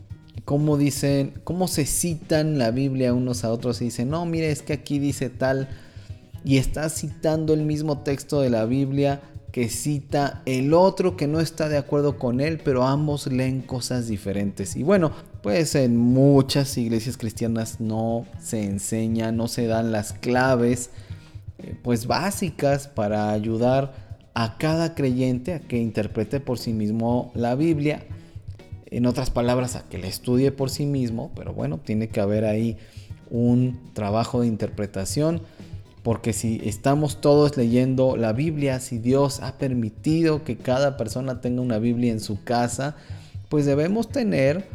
Cómo 0.44 0.76
dicen, 0.76 1.34
cómo 1.44 1.68
se 1.68 1.84
citan 1.84 2.58
la 2.58 2.70
Biblia 2.70 3.12
unos 3.12 3.44
a 3.44 3.50
otros 3.50 3.80
y 3.80 3.86
dicen, 3.86 4.10
no, 4.10 4.24
mire, 4.24 4.50
es 4.50 4.62
que 4.62 4.74
aquí 4.74 4.98
dice 4.98 5.30
tal, 5.30 5.68
y 6.44 6.58
está 6.58 6.88
citando 6.88 7.52
el 7.54 7.62
mismo 7.62 7.98
texto 7.98 8.40
de 8.40 8.50
la 8.50 8.64
Biblia 8.64 9.20
que 9.52 9.68
cita 9.68 10.42
el 10.46 10.74
otro 10.74 11.16
que 11.16 11.26
no 11.26 11.40
está 11.40 11.68
de 11.68 11.78
acuerdo 11.78 12.18
con 12.18 12.40
él, 12.40 12.60
pero 12.62 12.84
ambos 12.84 13.26
leen 13.26 13.62
cosas 13.62 14.06
diferentes. 14.06 14.76
Y 14.76 14.82
bueno, 14.82 15.12
pues 15.42 15.74
en 15.74 15.96
muchas 15.96 16.76
iglesias 16.76 17.16
cristianas 17.16 17.80
no 17.80 18.26
se 18.40 18.64
enseña, 18.64 19.32
no 19.32 19.48
se 19.48 19.66
dan 19.66 19.92
las 19.92 20.12
claves 20.12 20.90
eh, 21.58 21.76
pues 21.82 22.06
básicas 22.06 22.88
para 22.88 23.30
ayudar 23.30 23.92
a 24.34 24.58
cada 24.58 24.94
creyente 24.94 25.54
a 25.54 25.60
que 25.60 25.78
interprete 25.78 26.40
por 26.40 26.58
sí 26.58 26.72
mismo 26.72 27.32
la 27.34 27.54
Biblia. 27.54 28.04
En 28.90 29.04
otras 29.06 29.30
palabras, 29.30 29.76
a 29.76 29.88
que 29.88 29.98
la 29.98 30.06
estudie 30.06 30.50
por 30.50 30.70
sí 30.70 30.86
mismo, 30.86 31.30
pero 31.34 31.52
bueno, 31.52 31.78
tiene 31.78 32.08
que 32.08 32.20
haber 32.20 32.44
ahí 32.44 32.78
un 33.30 33.78
trabajo 33.92 34.40
de 34.40 34.46
interpretación 34.46 35.42
porque 36.02 36.32
si 36.32 36.60
estamos 36.64 37.20
todos 37.20 37.56
leyendo 37.56 38.16
la 38.16 38.32
Biblia, 38.32 38.80
si 38.80 38.98
Dios 38.98 39.40
ha 39.40 39.58
permitido 39.58 40.42
que 40.42 40.56
cada 40.56 40.96
persona 40.96 41.40
tenga 41.40 41.60
una 41.60 41.78
Biblia 41.78 42.12
en 42.12 42.20
su 42.20 42.42
casa, 42.44 42.96
pues 43.50 43.66
debemos 43.66 44.08
tener 44.08 44.66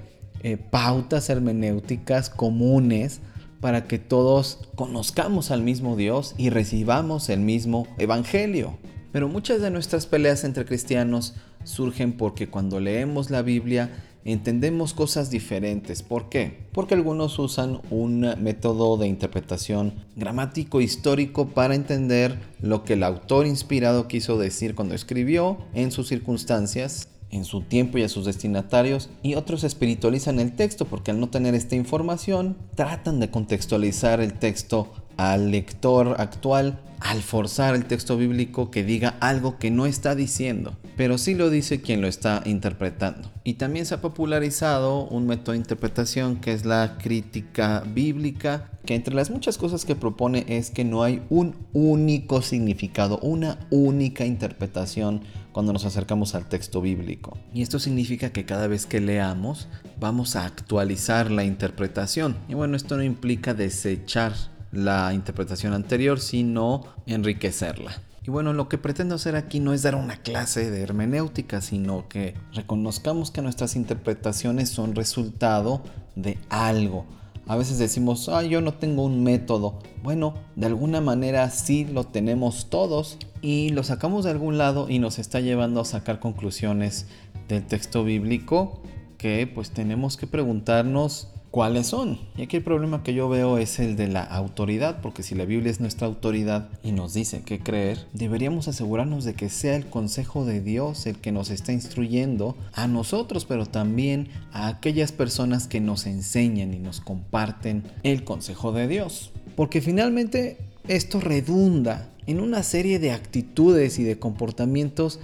eh, 0.44 0.58
pautas 0.58 1.30
hermenéuticas 1.30 2.30
comunes 2.30 3.22
para 3.62 3.86
que 3.86 3.98
todos 3.98 4.60
conozcamos 4.76 5.52
al 5.52 5.64
mismo 5.64 5.96
Dios 5.96 6.36
y 6.38 6.50
recibamos 6.50 7.30
el 7.30 7.40
mismo 7.40 7.88
Evangelio. 7.98 8.78
Pero 9.14 9.30
muchas 9.30 9.62
de 9.62 9.72
nuestras 9.72 10.06
peleas 10.06 10.44
entre 10.44 10.66
cristianos 10.66 11.36
surgen 11.64 12.14
porque 12.14 12.50
cuando 12.50 12.80
leemos 12.80 13.30
la 13.30 13.42
Biblia 13.42 13.90
entendemos 14.26 14.94
cosas 14.94 15.30
diferentes. 15.30 16.02
¿Por 16.02 16.30
qué? 16.30 16.68
Porque 16.72 16.96
algunos 16.96 17.40
usan 17.40 17.82
un 17.90 18.22
método 18.42 18.98
de 18.98 19.08
interpretación 19.08 19.94
gramático 20.16 20.82
histórico 20.82 21.48
para 21.48 21.76
entender 21.76 22.38
lo 22.62 22.84
que 22.84 22.94
el 22.94 23.04
autor 23.04 23.48
inspirado 23.48 24.08
quiso 24.08 24.38
decir 24.38 24.76
cuando 24.76 24.96
escribió 24.96 25.58
en 25.74 25.92
sus 25.92 26.08
circunstancias 26.08 27.08
en 27.34 27.46
su 27.46 27.62
tiempo 27.62 27.98
y 27.98 28.04
a 28.04 28.10
sus 28.10 28.26
destinatarios 28.26 29.10
y 29.24 29.34
otros 29.36 29.64
espiritualizan 29.64 30.40
el 30.40 30.56
texto 30.56 30.86
porque 30.86 31.12
al 31.12 31.20
no 31.20 31.30
tener 31.30 31.56
esta 31.56 31.76
información 31.76 32.56
tratan 32.76 33.20
de 33.20 33.32
contextualizar 33.32 34.22
el 34.22 34.34
texto 34.34 34.94
al 35.18 35.52
lector 35.52 36.16
actual 36.20 36.80
al 37.04 37.22
forzar 37.22 37.76
el 37.76 37.84
texto 37.84 38.16
bíblico 38.16 38.72
que 38.72 38.84
diga 38.84 39.16
algo 39.20 39.60
que 39.60 39.70
no 39.70 39.86
está 39.86 40.16
diciendo, 40.16 40.78
pero 40.96 41.18
sí 41.18 41.36
lo 41.36 41.50
dice 41.50 41.82
quien 41.82 42.02
lo 42.02 42.08
está 42.08 42.42
interpretando. 42.46 43.30
Y 43.44 43.56
también 43.56 43.86
se 43.86 43.96
ha 43.96 44.02
popularizado 44.02 45.04
un 45.08 45.28
método 45.28 45.52
de 45.52 45.58
interpretación 45.58 46.38
que 46.38 46.54
es 46.54 46.66
la 46.66 46.98
crítica 46.98 47.84
bíblica, 47.94 48.72
que 48.86 48.96
entre 48.96 49.14
las 49.14 49.32
muchas 49.32 49.58
cosas 49.58 49.84
que 49.84 49.98
propone 49.98 50.46
es 50.48 50.72
que 50.72 50.86
no 50.86 51.04
hay 51.04 51.22
un 51.30 51.56
único 51.74 52.42
significado, 52.42 53.20
una 53.20 53.60
única 53.70 54.26
interpretación 54.26 55.24
cuando 55.52 55.74
nos 55.74 55.86
acercamos 55.86 56.36
al 56.36 56.48
texto 56.48 56.82
bíblico. 56.82 57.38
Y 57.54 57.62
esto 57.62 57.80
significa 57.80 58.32
que 58.32 58.46
cada 58.46 58.68
vez 58.68 58.86
que 58.86 59.02
leamos 59.02 59.68
vamos 60.00 60.36
a 60.36 60.46
actualizar 60.46 61.32
la 61.32 61.44
interpretación. 61.44 62.38
Y 62.48 62.54
bueno, 62.56 62.78
esto 62.78 62.96
no 62.96 63.04
implica 63.04 63.54
desechar 63.54 64.34
la 64.74 65.14
interpretación 65.14 65.74
anterior, 65.74 66.20
sino 66.20 66.84
enriquecerla. 67.06 68.02
Y 68.26 68.32
bueno, 68.32 68.54
lo 68.54 68.70
que 68.70 68.78
pretendo 68.78 69.16
hacer 69.16 69.36
aquí 69.36 69.60
no 69.60 69.74
es 69.74 69.84
dar 69.84 69.96
una 69.96 70.18
clase 70.18 70.72
de 70.72 70.82
hermenéutica, 70.82 71.62
sino 71.62 72.08
que 72.08 72.36
reconozcamos 72.54 73.32
que 73.32 73.42
nuestras 73.42 73.76
interpretaciones 73.76 74.70
son 74.70 74.96
resultado 74.96 75.84
de 76.16 76.38
algo. 76.50 77.06
A 77.46 77.58
veces 77.58 77.78
decimos, 77.78 78.30
ah, 78.30 78.42
yo 78.44 78.62
no 78.62 78.76
tengo 78.76 79.04
un 79.04 79.24
método. 79.24 79.80
Bueno, 80.02 80.36
de 80.56 80.68
alguna 80.68 81.02
manera 81.02 81.50
sí 81.50 81.84
lo 81.84 82.06
tenemos 82.06 82.70
todos 82.70 83.18
y 83.42 83.70
lo 83.70 83.84
sacamos 83.84 84.24
de 84.24 84.32
algún 84.32 84.58
lado 84.58 84.90
y 84.90 85.00
nos 85.00 85.20
está 85.20 85.42
llevando 85.42 85.82
a 85.82 85.86
sacar 85.86 86.22
conclusiones 86.22 87.08
del 87.50 87.66
texto 87.66 88.06
bíblico 88.06 88.82
que 89.18 89.52
pues 89.54 89.72
tenemos 89.72 90.16
que 90.16 90.28
preguntarnos 90.28 91.33
¿Cuáles 91.54 91.86
son? 91.86 92.18
Y 92.36 92.42
aquí 92.42 92.58
el 92.58 92.64
problema 92.64 93.04
que 93.04 93.14
yo 93.14 93.30
veo 93.30 93.60
es 93.60 93.78
el 93.78 93.96
de 93.96 94.08
la 94.08 94.24
autoridad, 94.24 95.02
porque 95.04 95.22
si 95.22 95.36
la 95.36 95.46
Biblia 95.46 95.70
es 95.70 95.80
nuestra 95.80 96.08
autoridad 96.08 96.68
y 96.82 96.94
nos 96.94 97.14
dice 97.14 97.44
qué 97.46 97.60
creer, 97.60 98.08
deberíamos 98.12 98.68
asegurarnos 98.68 99.24
de 99.24 99.36
que 99.36 99.50
sea 99.50 99.76
el 99.76 99.86
consejo 99.86 100.46
de 100.46 100.62
Dios 100.62 101.06
el 101.06 101.18
que 101.18 101.32
nos 101.32 101.52
está 101.52 101.72
instruyendo 101.72 102.58
a 102.74 102.88
nosotros, 102.88 103.46
pero 103.46 103.68
también 103.68 104.30
a 104.52 104.68
aquellas 104.68 105.12
personas 105.12 105.68
que 105.68 105.80
nos 105.80 106.08
enseñan 106.08 106.74
y 106.74 106.80
nos 106.80 107.02
comparten 107.02 107.84
el 108.02 108.24
consejo 108.24 108.72
de 108.72 108.88
Dios. 108.88 109.32
Porque 109.56 109.80
finalmente 109.80 110.58
esto 110.88 111.22
redunda 111.22 112.10
en 112.26 112.40
una 112.40 112.64
serie 112.64 112.98
de 112.98 113.12
actitudes 113.12 114.00
y 114.00 114.04
de 114.04 114.18
comportamientos 114.18 115.20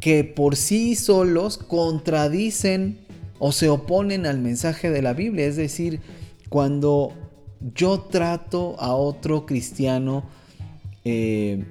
que 0.00 0.24
por 0.24 0.56
sí 0.56 0.96
solos 0.96 1.56
contradicen 1.56 3.06
o 3.38 3.52
se 3.52 3.68
oponen 3.68 4.26
al 4.26 4.38
mensaje 4.38 4.90
de 4.90 5.02
la 5.02 5.12
Biblia. 5.12 5.46
Es 5.46 5.56
decir, 5.56 6.00
cuando 6.48 7.12
yo 7.74 8.00
trato 8.00 8.76
a 8.78 8.94
otro 8.94 9.46
cristiano, 9.46 10.24
eh, 11.04 11.64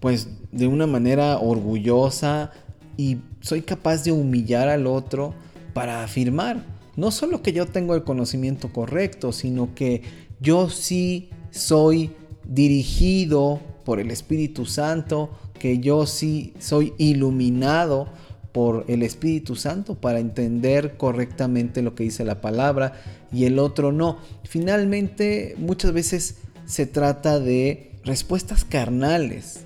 pues 0.00 0.28
de 0.52 0.66
una 0.66 0.86
manera 0.86 1.38
orgullosa 1.38 2.52
y 2.96 3.18
soy 3.40 3.62
capaz 3.62 4.04
de 4.04 4.12
humillar 4.12 4.68
al 4.68 4.86
otro 4.86 5.34
para 5.72 6.04
afirmar 6.04 6.74
no 6.96 7.10
solo 7.10 7.42
que 7.42 7.52
yo 7.52 7.66
tengo 7.66 7.94
el 7.94 8.04
conocimiento 8.04 8.72
correcto, 8.72 9.32
sino 9.32 9.74
que 9.74 10.02
yo 10.40 10.70
sí 10.70 11.30
soy 11.50 12.12
dirigido 12.46 13.60
por 13.84 14.00
el 14.00 14.10
Espíritu 14.10 14.64
Santo, 14.64 15.30
que 15.58 15.78
yo 15.78 16.06
sí 16.06 16.54
soy 16.58 16.92
iluminado 16.98 18.08
por 18.54 18.84
el 18.86 19.02
Espíritu 19.02 19.56
Santo 19.56 19.96
para 19.96 20.20
entender 20.20 20.96
correctamente 20.96 21.82
lo 21.82 21.96
que 21.96 22.04
dice 22.04 22.24
la 22.24 22.40
palabra 22.40 22.92
y 23.32 23.46
el 23.46 23.58
otro 23.58 23.90
no. 23.90 24.18
Finalmente, 24.44 25.56
muchas 25.58 25.92
veces 25.92 26.36
se 26.64 26.86
trata 26.86 27.40
de 27.40 27.90
respuestas 28.04 28.64
carnales. 28.64 29.64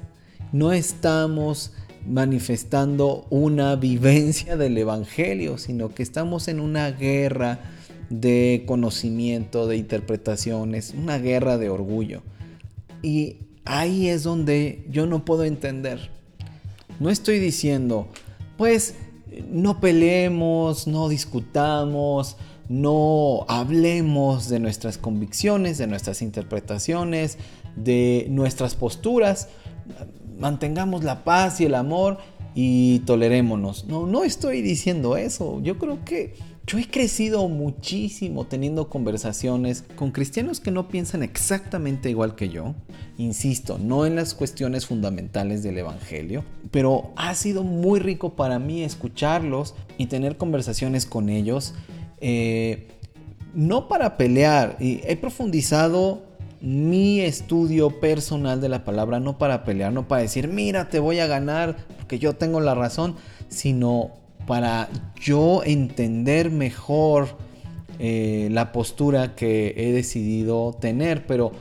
No 0.52 0.72
estamos 0.72 1.72
manifestando 2.06 3.26
una 3.28 3.76
vivencia 3.76 4.56
del 4.56 4.78
Evangelio, 4.78 5.58
sino 5.58 5.94
que 5.94 6.02
estamos 6.02 6.48
en 6.48 6.58
una 6.58 6.90
guerra 6.90 7.60
de 8.08 8.64
conocimiento, 8.66 9.66
de 9.66 9.76
interpretaciones, 9.76 10.94
una 10.96 11.18
guerra 11.18 11.58
de 11.58 11.68
orgullo. 11.68 12.22
Y 13.02 13.36
ahí 13.66 14.08
es 14.08 14.22
donde 14.22 14.86
yo 14.90 15.04
no 15.06 15.26
puedo 15.26 15.44
entender. 15.44 16.08
No 17.00 17.10
estoy 17.10 17.38
diciendo, 17.38 18.08
pues 18.58 18.96
no 19.48 19.80
peleemos, 19.80 20.86
no 20.86 21.08
discutamos, 21.08 22.36
no 22.68 23.46
hablemos 23.48 24.50
de 24.50 24.58
nuestras 24.58 24.98
convicciones, 24.98 25.78
de 25.78 25.86
nuestras 25.86 26.20
interpretaciones, 26.20 27.38
de 27.76 28.26
nuestras 28.28 28.74
posturas. 28.74 29.48
Mantengamos 30.38 31.04
la 31.04 31.24
paz 31.24 31.60
y 31.60 31.64
el 31.64 31.74
amor 31.74 32.18
y 32.54 32.98
tolerémonos. 33.00 33.86
No, 33.86 34.06
no 34.06 34.24
estoy 34.24 34.60
diciendo 34.60 35.16
eso. 35.16 35.62
Yo 35.62 35.78
creo 35.78 36.04
que 36.04 36.34
yo 36.68 36.76
he 36.76 36.86
crecido 36.86 37.48
muchísimo 37.48 38.46
teniendo 38.46 38.90
conversaciones 38.90 39.84
con 39.96 40.10
cristianos 40.12 40.60
que 40.60 40.70
no 40.70 40.88
piensan 40.88 41.22
exactamente 41.22 42.10
igual 42.10 42.34
que 42.34 42.50
yo. 42.50 42.74
Insisto, 43.16 43.78
no 43.78 44.04
en 44.04 44.16
las 44.16 44.34
cuestiones 44.34 44.84
fundamentales 44.84 45.62
del 45.62 45.78
Evangelio, 45.78 46.44
pero 46.70 47.10
ha 47.16 47.34
sido 47.34 47.64
muy 47.64 48.00
rico 48.00 48.36
para 48.36 48.58
mí 48.58 48.84
escucharlos 48.84 49.74
y 49.96 50.06
tener 50.06 50.36
conversaciones 50.36 51.06
con 51.06 51.30
ellos. 51.30 51.74
Eh, 52.20 52.88
no 53.54 53.88
para 53.88 54.18
pelear, 54.18 54.76
y 54.78 55.00
he 55.04 55.16
profundizado 55.16 56.22
mi 56.60 57.20
estudio 57.20 57.98
personal 57.98 58.60
de 58.60 58.68
la 58.68 58.84
palabra, 58.84 59.20
no 59.20 59.38
para 59.38 59.64
pelear, 59.64 59.94
no 59.94 60.06
para 60.06 60.20
decir, 60.20 60.48
mira, 60.48 60.90
te 60.90 60.98
voy 60.98 61.20
a 61.20 61.26
ganar 61.26 61.76
porque 61.96 62.18
yo 62.18 62.34
tengo 62.34 62.60
la 62.60 62.74
razón, 62.74 63.16
sino 63.48 64.12
para 64.48 64.88
yo 65.20 65.62
entender 65.62 66.50
mejor 66.50 67.36
eh, 67.98 68.48
la 68.50 68.72
postura 68.72 69.36
que 69.36 69.74
he 69.76 69.92
decidido 69.92 70.74
tener. 70.80 71.26
Pero 71.26 71.52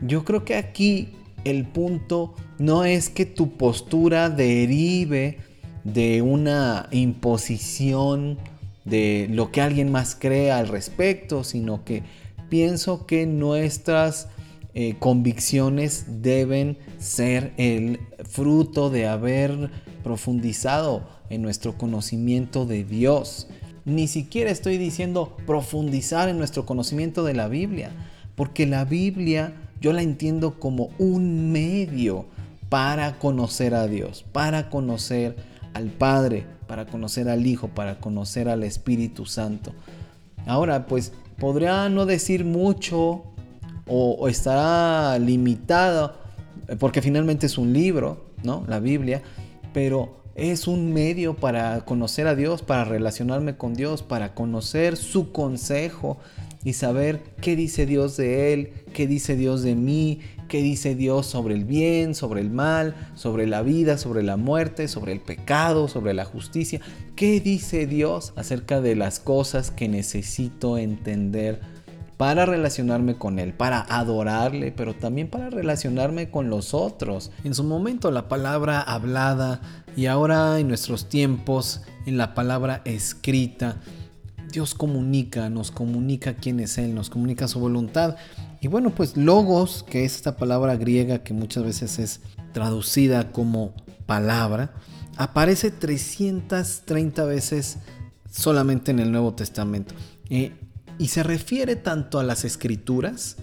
yo 0.00 0.24
creo 0.24 0.44
que 0.44 0.54
aquí 0.54 1.08
el 1.44 1.66
punto 1.66 2.34
no 2.58 2.84
es 2.84 3.10
que 3.10 3.26
tu 3.26 3.56
postura 3.56 4.30
derive 4.30 5.38
de 5.82 6.22
una 6.22 6.88
imposición 6.92 8.38
de 8.84 9.26
lo 9.28 9.50
que 9.50 9.60
alguien 9.60 9.90
más 9.90 10.14
cree 10.14 10.52
al 10.52 10.68
respecto, 10.68 11.42
sino 11.42 11.84
que 11.84 12.04
pienso 12.48 13.06
que 13.06 13.26
nuestras 13.26 14.28
eh, 14.74 14.94
convicciones 15.00 16.22
deben 16.22 16.78
ser 16.98 17.52
el 17.56 17.98
fruto 18.24 18.88
de 18.88 19.08
haber 19.08 19.70
profundizado 20.04 21.15
en 21.30 21.42
nuestro 21.42 21.76
conocimiento 21.76 22.66
de 22.66 22.84
Dios. 22.84 23.48
Ni 23.84 24.08
siquiera 24.08 24.50
estoy 24.50 24.78
diciendo 24.78 25.36
profundizar 25.46 26.28
en 26.28 26.38
nuestro 26.38 26.66
conocimiento 26.66 27.24
de 27.24 27.34
la 27.34 27.48
Biblia, 27.48 27.90
porque 28.34 28.66
la 28.66 28.84
Biblia 28.84 29.54
yo 29.80 29.92
la 29.92 30.02
entiendo 30.02 30.58
como 30.58 30.90
un 30.98 31.52
medio 31.52 32.26
para 32.68 33.18
conocer 33.18 33.74
a 33.74 33.86
Dios, 33.86 34.24
para 34.32 34.70
conocer 34.70 35.36
al 35.74 35.86
Padre, 35.86 36.46
para 36.66 36.86
conocer 36.86 37.28
al 37.28 37.46
Hijo, 37.46 37.68
para 37.68 38.00
conocer 38.00 38.48
al 38.48 38.64
Espíritu 38.64 39.26
Santo. 39.26 39.72
Ahora, 40.46 40.86
pues 40.86 41.12
podrá 41.38 41.88
no 41.88 42.06
decir 42.06 42.44
mucho 42.44 43.22
o, 43.86 44.28
estará 44.28 45.18
limitada, 45.18 46.16
porque 46.78 47.02
finalmente 47.02 47.46
es 47.46 47.58
un 47.58 47.72
libro, 47.72 48.26
¿no? 48.42 48.64
La 48.66 48.80
Biblia, 48.80 49.22
pero 49.72 50.24
es 50.36 50.68
un 50.68 50.92
medio 50.92 51.34
para 51.34 51.80
conocer 51.86 52.26
a 52.26 52.34
Dios, 52.34 52.62
para 52.62 52.84
relacionarme 52.84 53.56
con 53.56 53.74
Dios, 53.74 54.02
para 54.02 54.34
conocer 54.34 54.96
su 54.96 55.32
consejo 55.32 56.18
y 56.62 56.74
saber 56.74 57.22
qué 57.40 57.56
dice 57.56 57.86
Dios 57.86 58.18
de 58.18 58.52
Él, 58.52 58.72
qué 58.92 59.06
dice 59.06 59.34
Dios 59.34 59.62
de 59.62 59.74
mí, 59.74 60.20
qué 60.48 60.60
dice 60.62 60.94
Dios 60.94 61.26
sobre 61.26 61.54
el 61.54 61.64
bien, 61.64 62.14
sobre 62.14 62.42
el 62.42 62.50
mal, 62.50 62.94
sobre 63.14 63.46
la 63.46 63.62
vida, 63.62 63.96
sobre 63.96 64.22
la 64.22 64.36
muerte, 64.36 64.88
sobre 64.88 65.12
el 65.12 65.20
pecado, 65.20 65.88
sobre 65.88 66.12
la 66.12 66.26
justicia. 66.26 66.82
¿Qué 67.14 67.40
dice 67.40 67.86
Dios 67.86 68.34
acerca 68.36 68.82
de 68.82 68.94
las 68.94 69.20
cosas 69.20 69.70
que 69.70 69.88
necesito 69.88 70.76
entender? 70.76 71.60
para 72.16 72.46
relacionarme 72.46 73.16
con 73.16 73.38
Él, 73.38 73.52
para 73.52 73.82
adorarle, 73.90 74.72
pero 74.72 74.94
también 74.94 75.28
para 75.28 75.50
relacionarme 75.50 76.30
con 76.30 76.48
los 76.48 76.72
otros. 76.72 77.30
En 77.44 77.54
su 77.54 77.62
momento 77.62 78.10
la 78.10 78.26
palabra 78.26 78.80
hablada 78.80 79.60
y 79.96 80.06
ahora 80.06 80.58
en 80.60 80.68
nuestros 80.68 81.08
tiempos 81.08 81.82
en 82.06 82.16
la 82.16 82.34
palabra 82.34 82.82
escrita. 82.84 83.80
Dios 84.52 84.74
comunica, 84.74 85.50
nos 85.50 85.70
comunica 85.70 86.34
quién 86.34 86.60
es 86.60 86.78
Él, 86.78 86.94
nos 86.94 87.10
comunica 87.10 87.48
su 87.48 87.58
voluntad. 87.58 88.16
Y 88.60 88.68
bueno, 88.68 88.90
pues 88.90 89.16
logos, 89.16 89.82
que 89.82 90.04
es 90.04 90.16
esta 90.16 90.36
palabra 90.36 90.76
griega 90.76 91.24
que 91.24 91.34
muchas 91.34 91.64
veces 91.64 91.98
es 91.98 92.20
traducida 92.52 93.32
como 93.32 93.74
palabra, 94.06 94.72
aparece 95.16 95.70
330 95.70 97.24
veces 97.24 97.78
solamente 98.30 98.92
en 98.92 99.00
el 99.00 99.10
Nuevo 99.10 99.34
Testamento. 99.34 99.94
Eh, 100.30 100.52
y 100.98 101.08
se 101.08 101.22
refiere 101.22 101.76
tanto 101.76 102.18
a 102.18 102.24
las 102.24 102.44
escrituras 102.44 103.36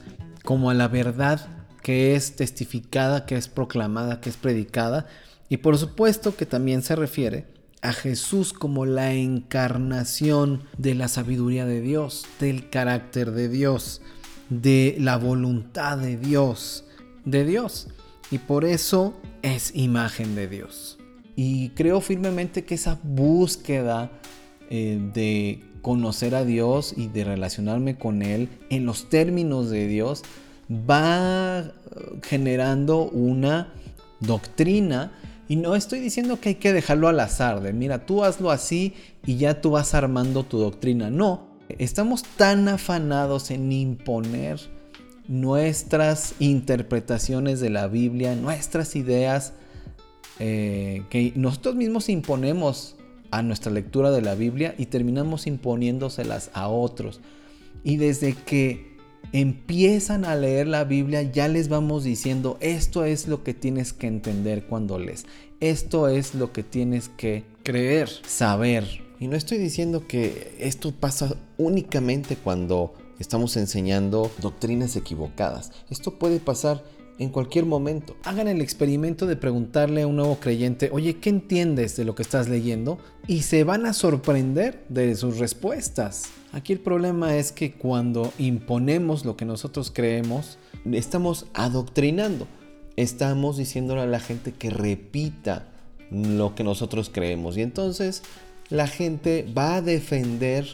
como 0.44 0.70
a 0.70 0.74
la 0.74 0.88
verdad 0.88 1.48
que 1.82 2.16
es 2.16 2.36
testificada, 2.36 3.26
que 3.26 3.36
es 3.36 3.50
proclamada, 3.50 4.22
que 4.22 4.30
es 4.30 4.38
predicada. 4.38 5.06
Y 5.54 5.58
por 5.58 5.78
supuesto 5.78 6.36
que 6.36 6.48
también 6.48 6.82
se 6.82 6.96
refiere 6.96 7.46
a 7.84 7.94
Jesús 7.94 8.54
como 8.54 8.88
la 8.88 9.14
encarnación 9.14 10.64
de 10.80 10.96
la 10.96 11.08
sabiduría 11.08 11.68
de 11.68 11.80
Dios, 11.80 12.26
del 12.40 12.72
carácter 12.72 13.30
de 13.34 13.50
Dios, 13.50 14.02
de 14.50 14.96
la 15.00 15.16
voluntad 15.16 16.00
de 16.00 16.18
Dios, 16.18 16.86
de 17.24 17.46
Dios. 17.46 17.90
Y 18.32 18.40
por 18.40 18.66
eso 18.66 19.14
es 19.44 19.76
imagen 19.76 20.34
de 20.34 20.48
Dios. 20.48 20.98
Y 21.36 21.70
creo 21.76 22.02
firmemente 22.02 22.66
que 22.66 22.74
esa 22.74 23.00
búsqueda 23.04 24.12
eh, 24.72 25.00
de 25.14 25.62
conocer 25.84 26.34
a 26.34 26.46
Dios 26.46 26.96
y 26.98 27.10
de 27.10 27.26
relacionarme 27.26 27.96
con 27.96 28.24
Él 28.24 28.50
en 28.72 28.88
los 28.88 29.08
términos 29.08 29.70
de 29.70 29.86
Dios 29.88 30.24
va 30.68 31.72
generando 32.24 33.04
una 33.04 33.72
doctrina 34.20 35.12
y 35.48 35.56
no 35.58 35.76
estoy 35.76 36.00
diciendo 36.00 36.40
que 36.40 36.50
hay 36.50 36.56
que 36.56 36.74
dejarlo 36.74 37.08
al 37.08 37.20
azar, 37.20 37.62
de 37.62 37.74
mira, 37.74 38.06
tú 38.06 38.24
hazlo 38.24 38.52
así 38.52 38.94
y 39.26 39.38
ya 39.38 39.62
tú 39.62 39.72
vas 39.72 39.94
armando 39.94 40.44
tu 40.44 40.58
doctrina. 40.58 41.10
No, 41.10 41.48
estamos 41.70 42.24
tan 42.24 42.68
afanados 42.68 43.52
en 43.52 43.72
imponer 43.72 44.60
nuestras 45.28 46.36
interpretaciones 46.40 47.60
de 47.60 47.70
la 47.70 47.88
Biblia, 47.88 48.36
nuestras 48.36 48.96
ideas, 48.96 49.54
eh, 50.40 51.04
que 51.10 51.34
nosotros 51.36 51.76
mismos 51.76 52.10
imponemos 52.10 52.96
a 53.32 53.42
nuestra 53.42 53.72
lectura 53.72 54.12
de 54.12 54.22
la 54.22 54.36
Biblia 54.36 54.76
y 54.78 54.86
terminamos 54.88 55.48
imponiéndoselas 55.48 56.52
a 56.54 56.68
otros. 56.68 57.20
Y 57.84 57.98
desde 57.98 58.34
que 58.34 58.93
empiezan 59.34 60.26
a 60.26 60.36
leer 60.36 60.68
la 60.68 60.84
Biblia 60.84 61.24
ya 61.24 61.48
les 61.48 61.68
vamos 61.68 62.04
diciendo 62.04 62.58
esto 62.62 63.04
es 63.04 63.28
lo 63.28 63.44
que 63.44 63.54
tienes 63.54 63.92
que 63.92 64.08
entender 64.08 64.68
cuando 64.68 65.00
lees. 65.00 65.26
Esto 65.60 66.08
es 66.08 66.36
lo 66.36 66.54
que 66.54 66.64
tienes 66.64 67.10
que 67.10 67.44
creer, 67.64 68.10
saber. 68.28 68.86
Y 69.20 69.28
no 69.28 69.36
estoy 69.36 69.58
diciendo 69.58 70.08
que 70.08 70.56
esto 70.60 70.92
pasa 70.92 71.36
únicamente 71.58 72.36
cuando 72.36 72.94
estamos 73.20 73.58
enseñando 73.58 74.30
doctrinas 74.42 74.96
equivocadas. 74.96 75.72
Esto 75.90 76.20
puede 76.20 76.40
pasar 76.40 76.84
en 77.20 77.30
cualquier 77.30 77.66
momento. 77.66 78.16
Hagan 78.24 78.48
el 78.48 78.62
experimento 78.62 79.26
de 79.26 79.36
preguntarle 79.36 80.02
a 80.02 80.08
un 80.08 80.16
nuevo 80.16 80.40
creyente, 80.40 80.90
oye, 80.92 81.18
¿qué 81.18 81.30
entiendes 81.30 81.96
de 81.96 82.06
lo 82.06 82.16
que 82.16 82.24
estás 82.24 82.50
leyendo? 82.50 82.98
Y 83.28 83.44
se 83.44 83.64
van 83.64 83.86
a 83.86 83.94
sorprender 83.94 84.86
de 84.90 85.16
sus 85.16 85.38
respuestas. 85.38 86.32
Aquí 86.52 86.74
el 86.74 86.80
problema 86.80 87.36
es 87.36 87.52
que 87.52 87.74
cuando 87.74 88.32
imponemos 88.38 89.26
lo 89.26 89.36
que 89.36 89.46
nosotros 89.46 89.92
creemos, 89.94 90.58
estamos 90.92 91.48
adoctrinando. 91.54 92.48
Estamos 92.96 93.58
diciéndole 93.58 94.02
a 94.02 94.08
la 94.08 94.20
gente 94.20 94.52
que 94.52 94.70
repita 94.70 95.70
lo 96.12 96.54
que 96.54 96.64
nosotros 96.64 97.10
creemos. 97.12 97.58
Y 97.58 97.62
entonces 97.62 98.22
la 98.70 98.88
gente 98.88 99.52
va 99.58 99.76
a 99.76 99.82
defender, 99.82 100.68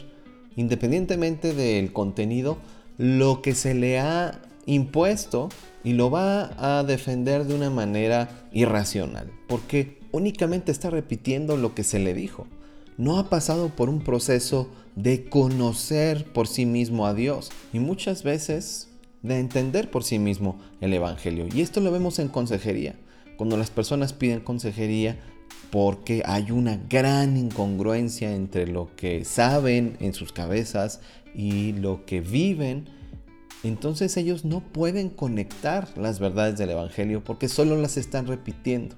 independientemente 0.56 1.54
del 1.54 1.92
contenido, 1.92 2.58
lo 2.98 3.40
que 3.40 3.54
se 3.54 3.74
le 3.74 3.98
ha 3.98 4.42
impuesto 4.66 5.48
y 5.84 5.94
lo 5.94 6.10
va 6.10 6.78
a 6.78 6.84
defender 6.84 7.44
de 7.44 7.54
una 7.54 7.70
manera 7.70 8.28
irracional, 8.52 9.30
porque 9.48 9.98
únicamente 10.12 10.72
está 10.72 10.90
repitiendo 10.90 11.56
lo 11.56 11.74
que 11.74 11.84
se 11.84 11.98
le 11.98 12.14
dijo. 12.14 12.46
No 12.96 13.18
ha 13.18 13.30
pasado 13.30 13.70
por 13.70 13.88
un 13.88 14.00
proceso 14.00 14.68
de 14.94 15.28
conocer 15.28 16.24
por 16.32 16.46
sí 16.46 16.66
mismo 16.66 17.06
a 17.06 17.14
Dios 17.14 17.50
y 17.72 17.78
muchas 17.78 18.22
veces 18.22 18.88
de 19.22 19.38
entender 19.38 19.90
por 19.90 20.04
sí 20.04 20.18
mismo 20.18 20.58
el 20.80 20.92
Evangelio. 20.92 21.46
Y 21.52 21.60
esto 21.60 21.80
lo 21.80 21.92
vemos 21.92 22.18
en 22.18 22.28
consejería. 22.28 22.96
Cuando 23.36 23.56
las 23.56 23.70
personas 23.70 24.12
piden 24.12 24.40
consejería 24.40 25.18
porque 25.70 26.22
hay 26.26 26.50
una 26.50 26.78
gran 26.88 27.36
incongruencia 27.36 28.34
entre 28.34 28.66
lo 28.66 28.94
que 28.96 29.24
saben 29.24 29.96
en 30.00 30.14
sus 30.14 30.32
cabezas 30.32 31.00
y 31.34 31.72
lo 31.72 32.04
que 32.04 32.20
viven 32.20 32.86
entonces 33.68 34.16
ellos 34.16 34.44
no 34.44 34.60
pueden 34.60 35.10
conectar 35.10 35.88
las 35.96 36.18
verdades 36.18 36.58
del 36.58 36.70
Evangelio 36.70 37.22
porque 37.22 37.48
solo 37.48 37.76
las 37.76 37.96
están 37.96 38.26
repitiendo 38.26 38.96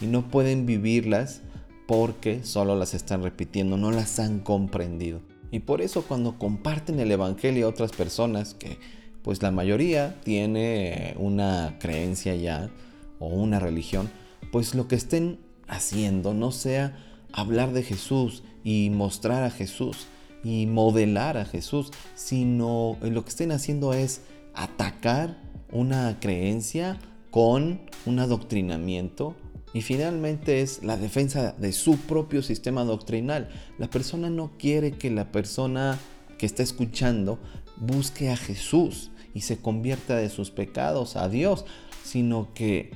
y 0.00 0.06
no 0.06 0.28
pueden 0.28 0.66
vivirlas 0.66 1.42
porque 1.86 2.44
solo 2.44 2.76
las 2.76 2.94
están 2.94 3.22
repitiendo, 3.22 3.76
no 3.76 3.90
las 3.90 4.18
han 4.18 4.40
comprendido. 4.40 5.20
Y 5.50 5.60
por 5.60 5.82
eso 5.82 6.02
cuando 6.02 6.38
comparten 6.38 6.98
el 6.98 7.12
Evangelio 7.12 7.66
a 7.66 7.70
otras 7.70 7.92
personas, 7.92 8.54
que 8.54 8.78
pues 9.22 9.42
la 9.42 9.50
mayoría 9.50 10.20
tiene 10.24 11.14
una 11.18 11.76
creencia 11.78 12.34
ya 12.34 12.70
o 13.18 13.28
una 13.28 13.60
religión, 13.60 14.10
pues 14.50 14.74
lo 14.74 14.88
que 14.88 14.96
estén 14.96 15.38
haciendo 15.68 16.34
no 16.34 16.50
sea 16.50 16.96
hablar 17.32 17.72
de 17.72 17.82
Jesús 17.82 18.42
y 18.64 18.90
mostrar 18.90 19.44
a 19.44 19.50
Jesús, 19.50 20.06
y 20.44 20.66
modelar 20.66 21.36
a 21.36 21.44
Jesús, 21.44 21.90
sino 22.14 22.96
lo 23.00 23.24
que 23.24 23.30
estén 23.30 23.52
haciendo 23.52 23.92
es 23.92 24.22
atacar 24.54 25.38
una 25.70 26.18
creencia 26.20 26.98
con 27.30 27.80
un 28.04 28.18
adoctrinamiento 28.18 29.34
y 29.72 29.80
finalmente 29.82 30.60
es 30.60 30.82
la 30.82 30.96
defensa 30.96 31.52
de 31.52 31.72
su 31.72 31.96
propio 31.96 32.42
sistema 32.42 32.84
doctrinal. 32.84 33.48
La 33.78 33.88
persona 33.88 34.28
no 34.28 34.52
quiere 34.58 34.92
que 34.92 35.10
la 35.10 35.32
persona 35.32 35.98
que 36.38 36.46
está 36.46 36.62
escuchando 36.62 37.38
busque 37.78 38.30
a 38.30 38.36
Jesús 38.36 39.10
y 39.34 39.42
se 39.42 39.58
convierta 39.58 40.16
de 40.16 40.28
sus 40.28 40.50
pecados 40.50 41.16
a 41.16 41.28
Dios, 41.28 41.64
sino 42.04 42.52
que 42.52 42.90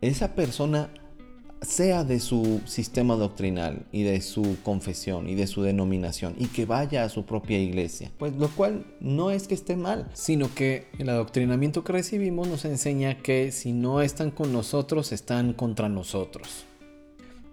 esa 0.00 0.34
persona 0.34 0.90
sea 1.64 2.04
de 2.04 2.20
su 2.20 2.60
sistema 2.64 3.16
doctrinal 3.16 3.86
y 3.92 4.02
de 4.02 4.20
su 4.20 4.56
confesión 4.62 5.28
y 5.28 5.34
de 5.34 5.46
su 5.46 5.62
denominación 5.62 6.34
y 6.38 6.46
que 6.46 6.66
vaya 6.66 7.04
a 7.04 7.08
su 7.08 7.24
propia 7.24 7.58
iglesia. 7.58 8.10
Pues 8.18 8.36
lo 8.36 8.48
cual 8.48 8.84
no 9.00 9.30
es 9.30 9.48
que 9.48 9.54
esté 9.54 9.76
mal, 9.76 10.08
sino 10.14 10.52
que 10.54 10.86
el 10.98 11.08
adoctrinamiento 11.08 11.84
que 11.84 11.92
recibimos 11.92 12.48
nos 12.48 12.64
enseña 12.64 13.18
que 13.18 13.52
si 13.52 13.72
no 13.72 14.00
están 14.00 14.30
con 14.30 14.52
nosotros, 14.52 15.12
están 15.12 15.52
contra 15.52 15.88
nosotros. 15.88 16.64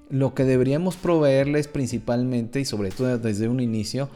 Lo 0.09 0.33
que 0.33 0.43
deberíamos 0.43 0.97
proveerles 0.97 1.67
principalmente 1.67 2.59
y 2.59 2.65
sobre 2.65 2.91
todo 2.91 3.17
desde 3.17 3.47
un 3.47 3.61
inicio 3.61 4.09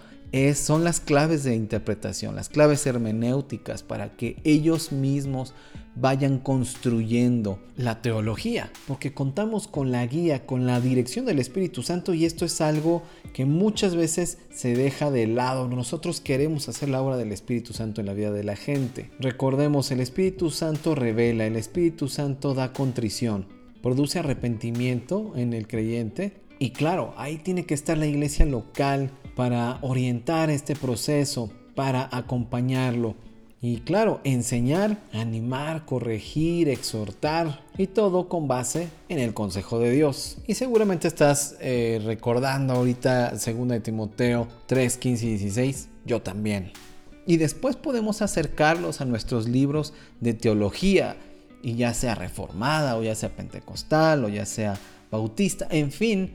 son 0.56 0.84
las 0.84 1.00
claves 1.00 1.44
de 1.44 1.56
interpretación, 1.56 2.36
las 2.36 2.50
claves 2.50 2.86
hermenéuticas 2.86 3.84
para 3.84 4.18
que 4.18 4.38
ellos 4.44 4.92
mismos 4.92 5.54
vayan 5.96 6.40
construyendo 6.40 7.60
la 7.78 8.02
teología, 8.02 8.70
porque 8.88 9.14
contamos 9.14 9.68
con 9.68 9.92
la 9.92 10.06
guía, 10.06 10.46
con 10.46 10.66
la 10.66 10.82
dirección 10.82 11.26
del 11.26 11.40
Espíritu 11.40 11.84
Santo 11.84 12.14
y 12.14 12.26
esto 12.26 12.46
es 12.46 12.60
algo 12.60 13.04
que 13.34 13.46
muchas 13.46 13.96
veces 13.96 14.38
se 14.54 14.76
deja 14.76 15.10
de 15.10 15.28
lado. 15.28 15.68
Nosotros 15.68 16.20
queremos 16.20 16.68
hacer 16.68 16.90
la 16.90 17.02
obra 17.02 17.18
del 17.18 17.32
Espíritu 17.32 17.74
Santo 17.74 18.02
en 18.02 18.08
la 18.08 18.14
vida 18.14 18.32
de 18.32 18.44
la 18.44 18.56
gente. 18.56 19.10
Recordemos, 19.20 19.92
el 19.92 20.02
Espíritu 20.02 20.52
Santo 20.52 20.96
revela, 20.96 21.46
el 21.46 21.56
Espíritu 21.56 22.10
Santo 22.10 22.54
da 22.54 22.74
contrición, 22.74 23.48
produce 23.82 24.20
arrepentimiento 24.20 25.34
en 25.36 25.54
el 25.54 25.68
creyente 25.68 26.42
y 26.60 26.72
claro, 26.72 27.14
ahí 27.18 27.38
tiene 27.38 27.66
que 27.66 27.74
estar 27.74 27.98
la 27.98 28.08
iglesia 28.08 28.46
local 28.46 29.12
para 29.36 29.80
orientar 29.82 30.50
este 30.50 30.76
proceso, 30.76 31.52
para 31.76 32.10
acompañarlo. 32.12 33.16
Y 33.62 33.80
claro, 33.80 34.22
enseñar, 34.24 34.98
animar, 35.12 35.86
corregir, 35.86 36.70
exhortar 36.70 37.64
y 37.78 37.88
todo 37.88 38.30
con 38.30 38.48
base 38.48 38.90
en 39.10 39.20
el 39.20 39.34
consejo 39.34 39.80
de 39.80 39.92
Dios. 39.92 40.38
Y 40.46 40.54
seguramente 40.54 41.08
estás 41.08 41.56
eh, 41.60 42.00
recordando 42.06 42.74
ahorita 42.74 43.32
2 43.32 43.68
de 43.68 43.80
Timoteo 43.80 44.48
3, 44.68 44.98
15 44.98 45.26
y 45.26 45.30
16, 45.30 45.90
yo 46.06 46.22
también. 46.22 46.72
Y 47.26 47.38
después 47.38 47.76
podemos 47.76 48.22
acercarlos 48.22 49.02
a 49.02 49.06
nuestros 49.06 49.48
libros 49.48 49.94
de 50.22 50.36
teología, 50.36 51.18
y 51.66 51.74
ya 51.74 51.96
sea 51.96 52.14
reformada 52.14 52.96
o 52.96 53.02
ya 53.02 53.16
sea 53.16 53.36
pentecostal 53.36 54.24
o 54.24 54.30
ya 54.30 54.46
sea 54.46 54.78
bautista, 55.10 55.68
en 55.72 55.92
fin, 55.92 56.32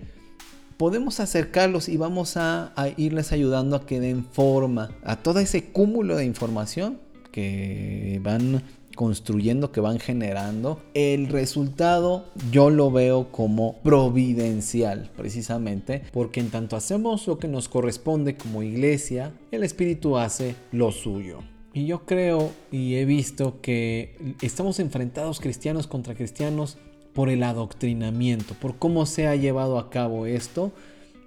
podemos 0.80 1.20
acercarlos 1.20 1.90
y 1.90 1.98
vamos 1.98 2.38
a, 2.38 2.72
irles 2.96 3.32
ayudando 3.32 3.76
a 3.76 3.84
que 3.84 4.00
den 4.00 4.24
forma 4.24 4.88
a 5.04 5.16
todo 5.16 5.38
ese 5.38 5.64
cúmulo 5.64 6.16
de 6.16 6.24
información 6.24 6.98
que 7.32 8.18
van 8.24 8.62
construyendo, 8.94 9.72
que 9.72 9.82
van 9.82 9.98
generando, 9.98 10.80
el 10.94 11.28
resultado 11.28 12.24
yo 12.50 12.70
lo 12.70 12.90
veo 12.90 13.30
como 13.30 13.74
providencial, 13.82 15.10
precisamente, 15.18 16.00
porque 16.14 16.40
en 16.40 16.48
tanto 16.48 16.76
hacemos 16.76 17.26
lo 17.26 17.38
que 17.38 17.46
nos 17.46 17.68
corresponde 17.68 18.38
como 18.38 18.62
iglesia, 18.62 19.34
el 19.50 19.64
Espíritu 19.64 20.16
hace 20.16 20.54
lo 20.72 20.92
suyo. 20.92 21.40
Y 21.74 21.84
yo 21.84 22.06
creo 22.06 22.52
y 22.72 22.94
he 22.94 23.04
visto 23.04 23.60
que 23.60 24.34
estamos 24.40 24.80
enfrentados 24.80 25.40
cristianos 25.40 25.86
contra 25.86 26.14
cristianos 26.14 26.78
por 27.14 27.29
el 27.29 27.42
adoctrinamiento, 27.42 28.55
por 28.55 28.79
cómo 28.79 29.07
se 29.07 29.27
ha 29.27 29.37
llevado 29.37 29.79
a 29.79 29.90
cabo 29.90 30.27
esto, 30.27 30.73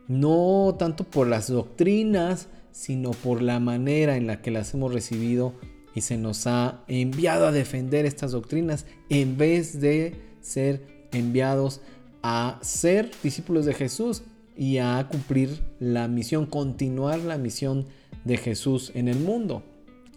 no 0.08 0.76
tanto 0.78 1.04
por 1.04 1.28
las 1.28 1.50
doctrinas, 1.50 2.48
sino 2.72 3.12
por 3.12 3.42
la 3.42 3.60
manera 3.60 4.18
en 4.18 4.28
la 4.28 4.42
que 4.42 4.52
las 4.52 4.74
hemos 4.74 4.94
recibido 4.94 5.54
y 5.96 6.02
se 6.02 6.18
nos 6.18 6.48
ha 6.48 6.84
enviado 6.88 7.46
a 7.46 7.52
defender 7.52 8.06
estas 8.06 8.32
doctrinas 8.32 8.86
en 9.10 9.38
vez 9.38 9.80
de 9.80 10.16
ser 10.42 11.08
enviados 11.12 11.82
a 12.24 12.58
ser 12.62 13.12
discípulos 13.22 13.66
de 13.66 13.74
Jesús 13.74 14.24
y 14.56 14.78
a 14.78 15.08
cumplir 15.10 15.62
la 15.80 16.08
misión, 16.08 16.46
continuar 16.46 17.20
la 17.20 17.38
misión 17.38 17.86
de 18.24 18.38
Jesús 18.38 18.92
en 18.96 19.08
el 19.08 19.20
mundo. 19.20 19.64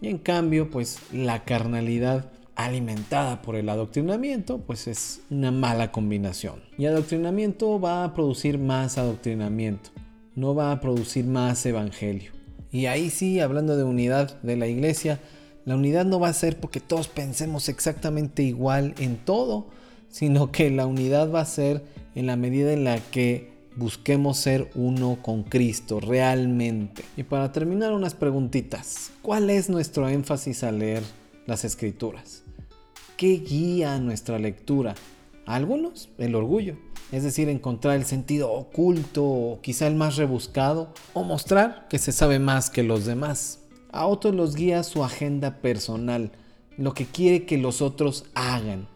Y 0.01 0.07
en 0.07 0.17
cambio, 0.17 0.69
pues 0.69 0.99
la 1.11 1.43
carnalidad 1.43 2.31
alimentada 2.57 3.41
por 3.43 3.55
el 3.55 3.69
adoctrinamiento, 3.69 4.57
pues 4.57 4.87
es 4.87 5.21
una 5.29 5.51
mala 5.51 5.91
combinación. 5.91 6.55
Y 6.77 6.87
adoctrinamiento 6.87 7.79
va 7.79 8.03
a 8.03 8.13
producir 8.13 8.57
más 8.57 8.97
adoctrinamiento, 8.97 9.91
no 10.35 10.55
va 10.55 10.71
a 10.71 10.81
producir 10.81 11.25
más 11.25 11.65
evangelio. 11.65 12.31
Y 12.71 12.87
ahí 12.87 13.11
sí, 13.11 13.39
hablando 13.39 13.77
de 13.77 13.83
unidad 13.83 14.41
de 14.41 14.57
la 14.57 14.67
iglesia, 14.67 15.19
la 15.65 15.75
unidad 15.75 16.05
no 16.05 16.19
va 16.19 16.29
a 16.29 16.33
ser 16.33 16.59
porque 16.59 16.79
todos 16.79 17.07
pensemos 17.07 17.69
exactamente 17.69 18.41
igual 18.41 18.95
en 18.97 19.17
todo, 19.17 19.67
sino 20.09 20.51
que 20.51 20.71
la 20.71 20.87
unidad 20.87 21.31
va 21.31 21.41
a 21.41 21.45
ser 21.45 21.83
en 22.15 22.25
la 22.25 22.35
medida 22.37 22.73
en 22.73 22.83
la 22.83 22.99
que 22.99 23.51
busquemos 23.75 24.37
ser 24.37 24.71
uno 24.73 25.19
con 25.21 25.43
Cristo 25.43 25.99
realmente. 25.99 27.03
Y 27.15 27.23
para 27.23 27.51
terminar 27.51 27.93
unas 27.93 28.15
preguntitas, 28.15 29.11
¿cuál 29.21 29.51
es 29.51 29.69
nuestro 29.69 30.09
énfasis 30.09 30.63
al 30.63 30.79
leer 30.79 31.03
las 31.45 31.63
escrituras? 31.63 32.46
¿Qué 33.17 33.39
guía 33.39 33.97
nuestra 33.97 34.37
lectura? 34.37 34.93
A 35.47 35.55
algunos, 35.55 36.09
el 36.19 36.35
orgullo, 36.35 36.77
es 37.11 37.23
decir, 37.23 37.49
encontrar 37.49 37.95
el 37.95 38.05
sentido 38.05 38.51
oculto 38.51 39.57
quizá 39.63 39.87
el 39.87 39.95
más 39.95 40.17
rebuscado, 40.17 40.93
o 41.15 41.23
mostrar 41.23 41.87
que 41.89 41.97
se 41.97 42.11
sabe 42.11 42.37
más 42.37 42.69
que 42.69 42.83
los 42.83 43.05
demás. 43.05 43.63
A 43.91 44.05
otros 44.05 44.35
los 44.35 44.55
guía 44.55 44.83
su 44.83 45.03
agenda 45.03 45.61
personal, 45.61 46.29
lo 46.77 46.93
que 46.93 47.07
quiere 47.07 47.47
que 47.47 47.57
los 47.57 47.81
otros 47.81 48.25
hagan. 48.35 48.87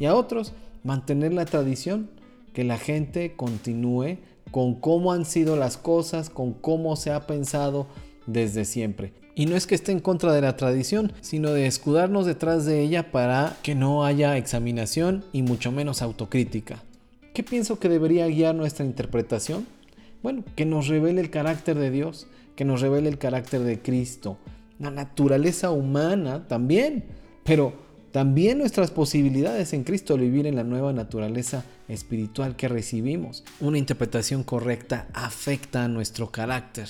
Y 0.00 0.06
a 0.06 0.14
otros 0.14 0.54
mantener 0.82 1.34
la 1.34 1.44
tradición, 1.44 2.08
que 2.54 2.64
la 2.64 2.78
gente 2.78 3.36
continúe 3.36 4.16
con 4.50 4.76
cómo 4.76 5.12
han 5.12 5.26
sido 5.26 5.56
las 5.56 5.76
cosas, 5.76 6.30
con 6.30 6.54
cómo 6.54 6.96
se 6.96 7.10
ha 7.10 7.26
pensado 7.26 7.86
desde 8.24 8.64
siempre. 8.64 9.12
Y 9.38 9.46
no 9.46 9.54
es 9.54 9.68
que 9.68 9.76
esté 9.76 9.92
en 9.92 10.00
contra 10.00 10.32
de 10.32 10.40
la 10.40 10.56
tradición, 10.56 11.12
sino 11.20 11.52
de 11.52 11.68
escudarnos 11.68 12.26
detrás 12.26 12.66
de 12.66 12.80
ella 12.80 13.12
para 13.12 13.56
que 13.62 13.76
no 13.76 14.04
haya 14.04 14.36
examinación 14.36 15.24
y 15.32 15.42
mucho 15.42 15.70
menos 15.70 16.02
autocrítica. 16.02 16.82
¿Qué 17.34 17.44
pienso 17.44 17.78
que 17.78 17.88
debería 17.88 18.26
guiar 18.26 18.56
nuestra 18.56 18.84
interpretación? 18.84 19.68
Bueno, 20.24 20.42
que 20.56 20.66
nos 20.66 20.88
revele 20.88 21.20
el 21.20 21.30
carácter 21.30 21.78
de 21.78 21.92
Dios, 21.92 22.26
que 22.56 22.64
nos 22.64 22.80
revele 22.80 23.08
el 23.08 23.18
carácter 23.18 23.60
de 23.60 23.80
Cristo, 23.80 24.38
la 24.80 24.90
naturaleza 24.90 25.70
humana 25.70 26.48
también, 26.48 27.04
pero 27.44 27.74
también 28.10 28.58
nuestras 28.58 28.90
posibilidades 28.90 29.72
en 29.72 29.84
Cristo 29.84 30.14
al 30.14 30.20
vivir 30.20 30.48
en 30.48 30.56
la 30.56 30.64
nueva 30.64 30.92
naturaleza 30.92 31.64
espiritual 31.86 32.56
que 32.56 32.66
recibimos. 32.66 33.44
Una 33.60 33.78
interpretación 33.78 34.42
correcta 34.42 35.06
afecta 35.14 35.84
a 35.84 35.88
nuestro 35.88 36.32
carácter 36.32 36.88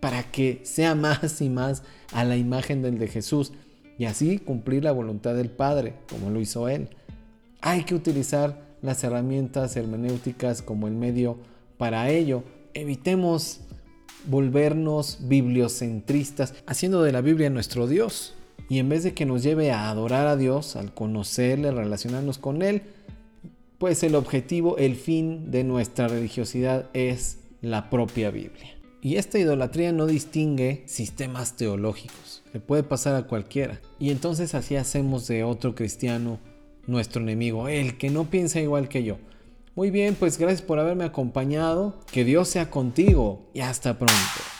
para 0.00 0.22
que 0.24 0.60
sea 0.64 0.94
más 0.94 1.40
y 1.40 1.48
más 1.48 1.82
a 2.12 2.24
la 2.24 2.36
imagen 2.36 2.82
del 2.82 2.98
de 2.98 3.08
Jesús 3.08 3.52
y 3.98 4.06
así 4.06 4.38
cumplir 4.38 4.82
la 4.82 4.92
voluntad 4.92 5.34
del 5.34 5.50
Padre, 5.50 5.94
como 6.08 6.30
lo 6.30 6.40
hizo 6.40 6.68
Él. 6.68 6.88
Hay 7.60 7.84
que 7.84 7.94
utilizar 7.94 8.70
las 8.80 9.04
herramientas 9.04 9.76
hermenéuticas 9.76 10.62
como 10.62 10.88
el 10.88 10.94
medio 10.94 11.36
para 11.76 12.08
ello. 12.08 12.42
Evitemos 12.72 13.60
volvernos 14.26 15.18
bibliocentristas, 15.22 16.54
haciendo 16.66 17.02
de 17.02 17.12
la 17.12 17.20
Biblia 17.20 17.50
nuestro 17.50 17.86
Dios. 17.86 18.34
Y 18.70 18.78
en 18.78 18.88
vez 18.88 19.02
de 19.02 19.12
que 19.12 19.26
nos 19.26 19.42
lleve 19.42 19.70
a 19.70 19.90
adorar 19.90 20.26
a 20.26 20.36
Dios, 20.36 20.76
al 20.76 20.94
conocerle, 20.94 21.70
relacionarnos 21.70 22.38
con 22.38 22.62
Él, 22.62 22.82
pues 23.78 24.02
el 24.02 24.14
objetivo, 24.14 24.78
el 24.78 24.94
fin 24.94 25.50
de 25.50 25.64
nuestra 25.64 26.08
religiosidad 26.08 26.86
es 26.94 27.38
la 27.60 27.90
propia 27.90 28.30
Biblia. 28.30 28.79
Y 29.02 29.16
esta 29.16 29.38
idolatría 29.38 29.92
no 29.92 30.06
distingue 30.06 30.82
sistemas 30.86 31.56
teológicos, 31.56 32.42
le 32.52 32.60
puede 32.60 32.82
pasar 32.82 33.14
a 33.14 33.26
cualquiera. 33.26 33.80
Y 33.98 34.10
entonces 34.10 34.54
así 34.54 34.76
hacemos 34.76 35.26
de 35.26 35.42
otro 35.42 35.74
cristiano 35.74 36.38
nuestro 36.86 37.22
enemigo, 37.22 37.68
el 37.68 37.96
que 37.96 38.10
no 38.10 38.28
piensa 38.28 38.60
igual 38.60 38.88
que 38.88 39.02
yo. 39.02 39.16
Muy 39.74 39.90
bien, 39.90 40.14
pues 40.14 40.36
gracias 40.36 40.60
por 40.60 40.78
haberme 40.78 41.04
acompañado, 41.04 41.98
que 42.12 42.24
Dios 42.24 42.48
sea 42.48 42.70
contigo 42.70 43.48
y 43.54 43.60
hasta 43.60 43.98
pronto. 43.98 44.59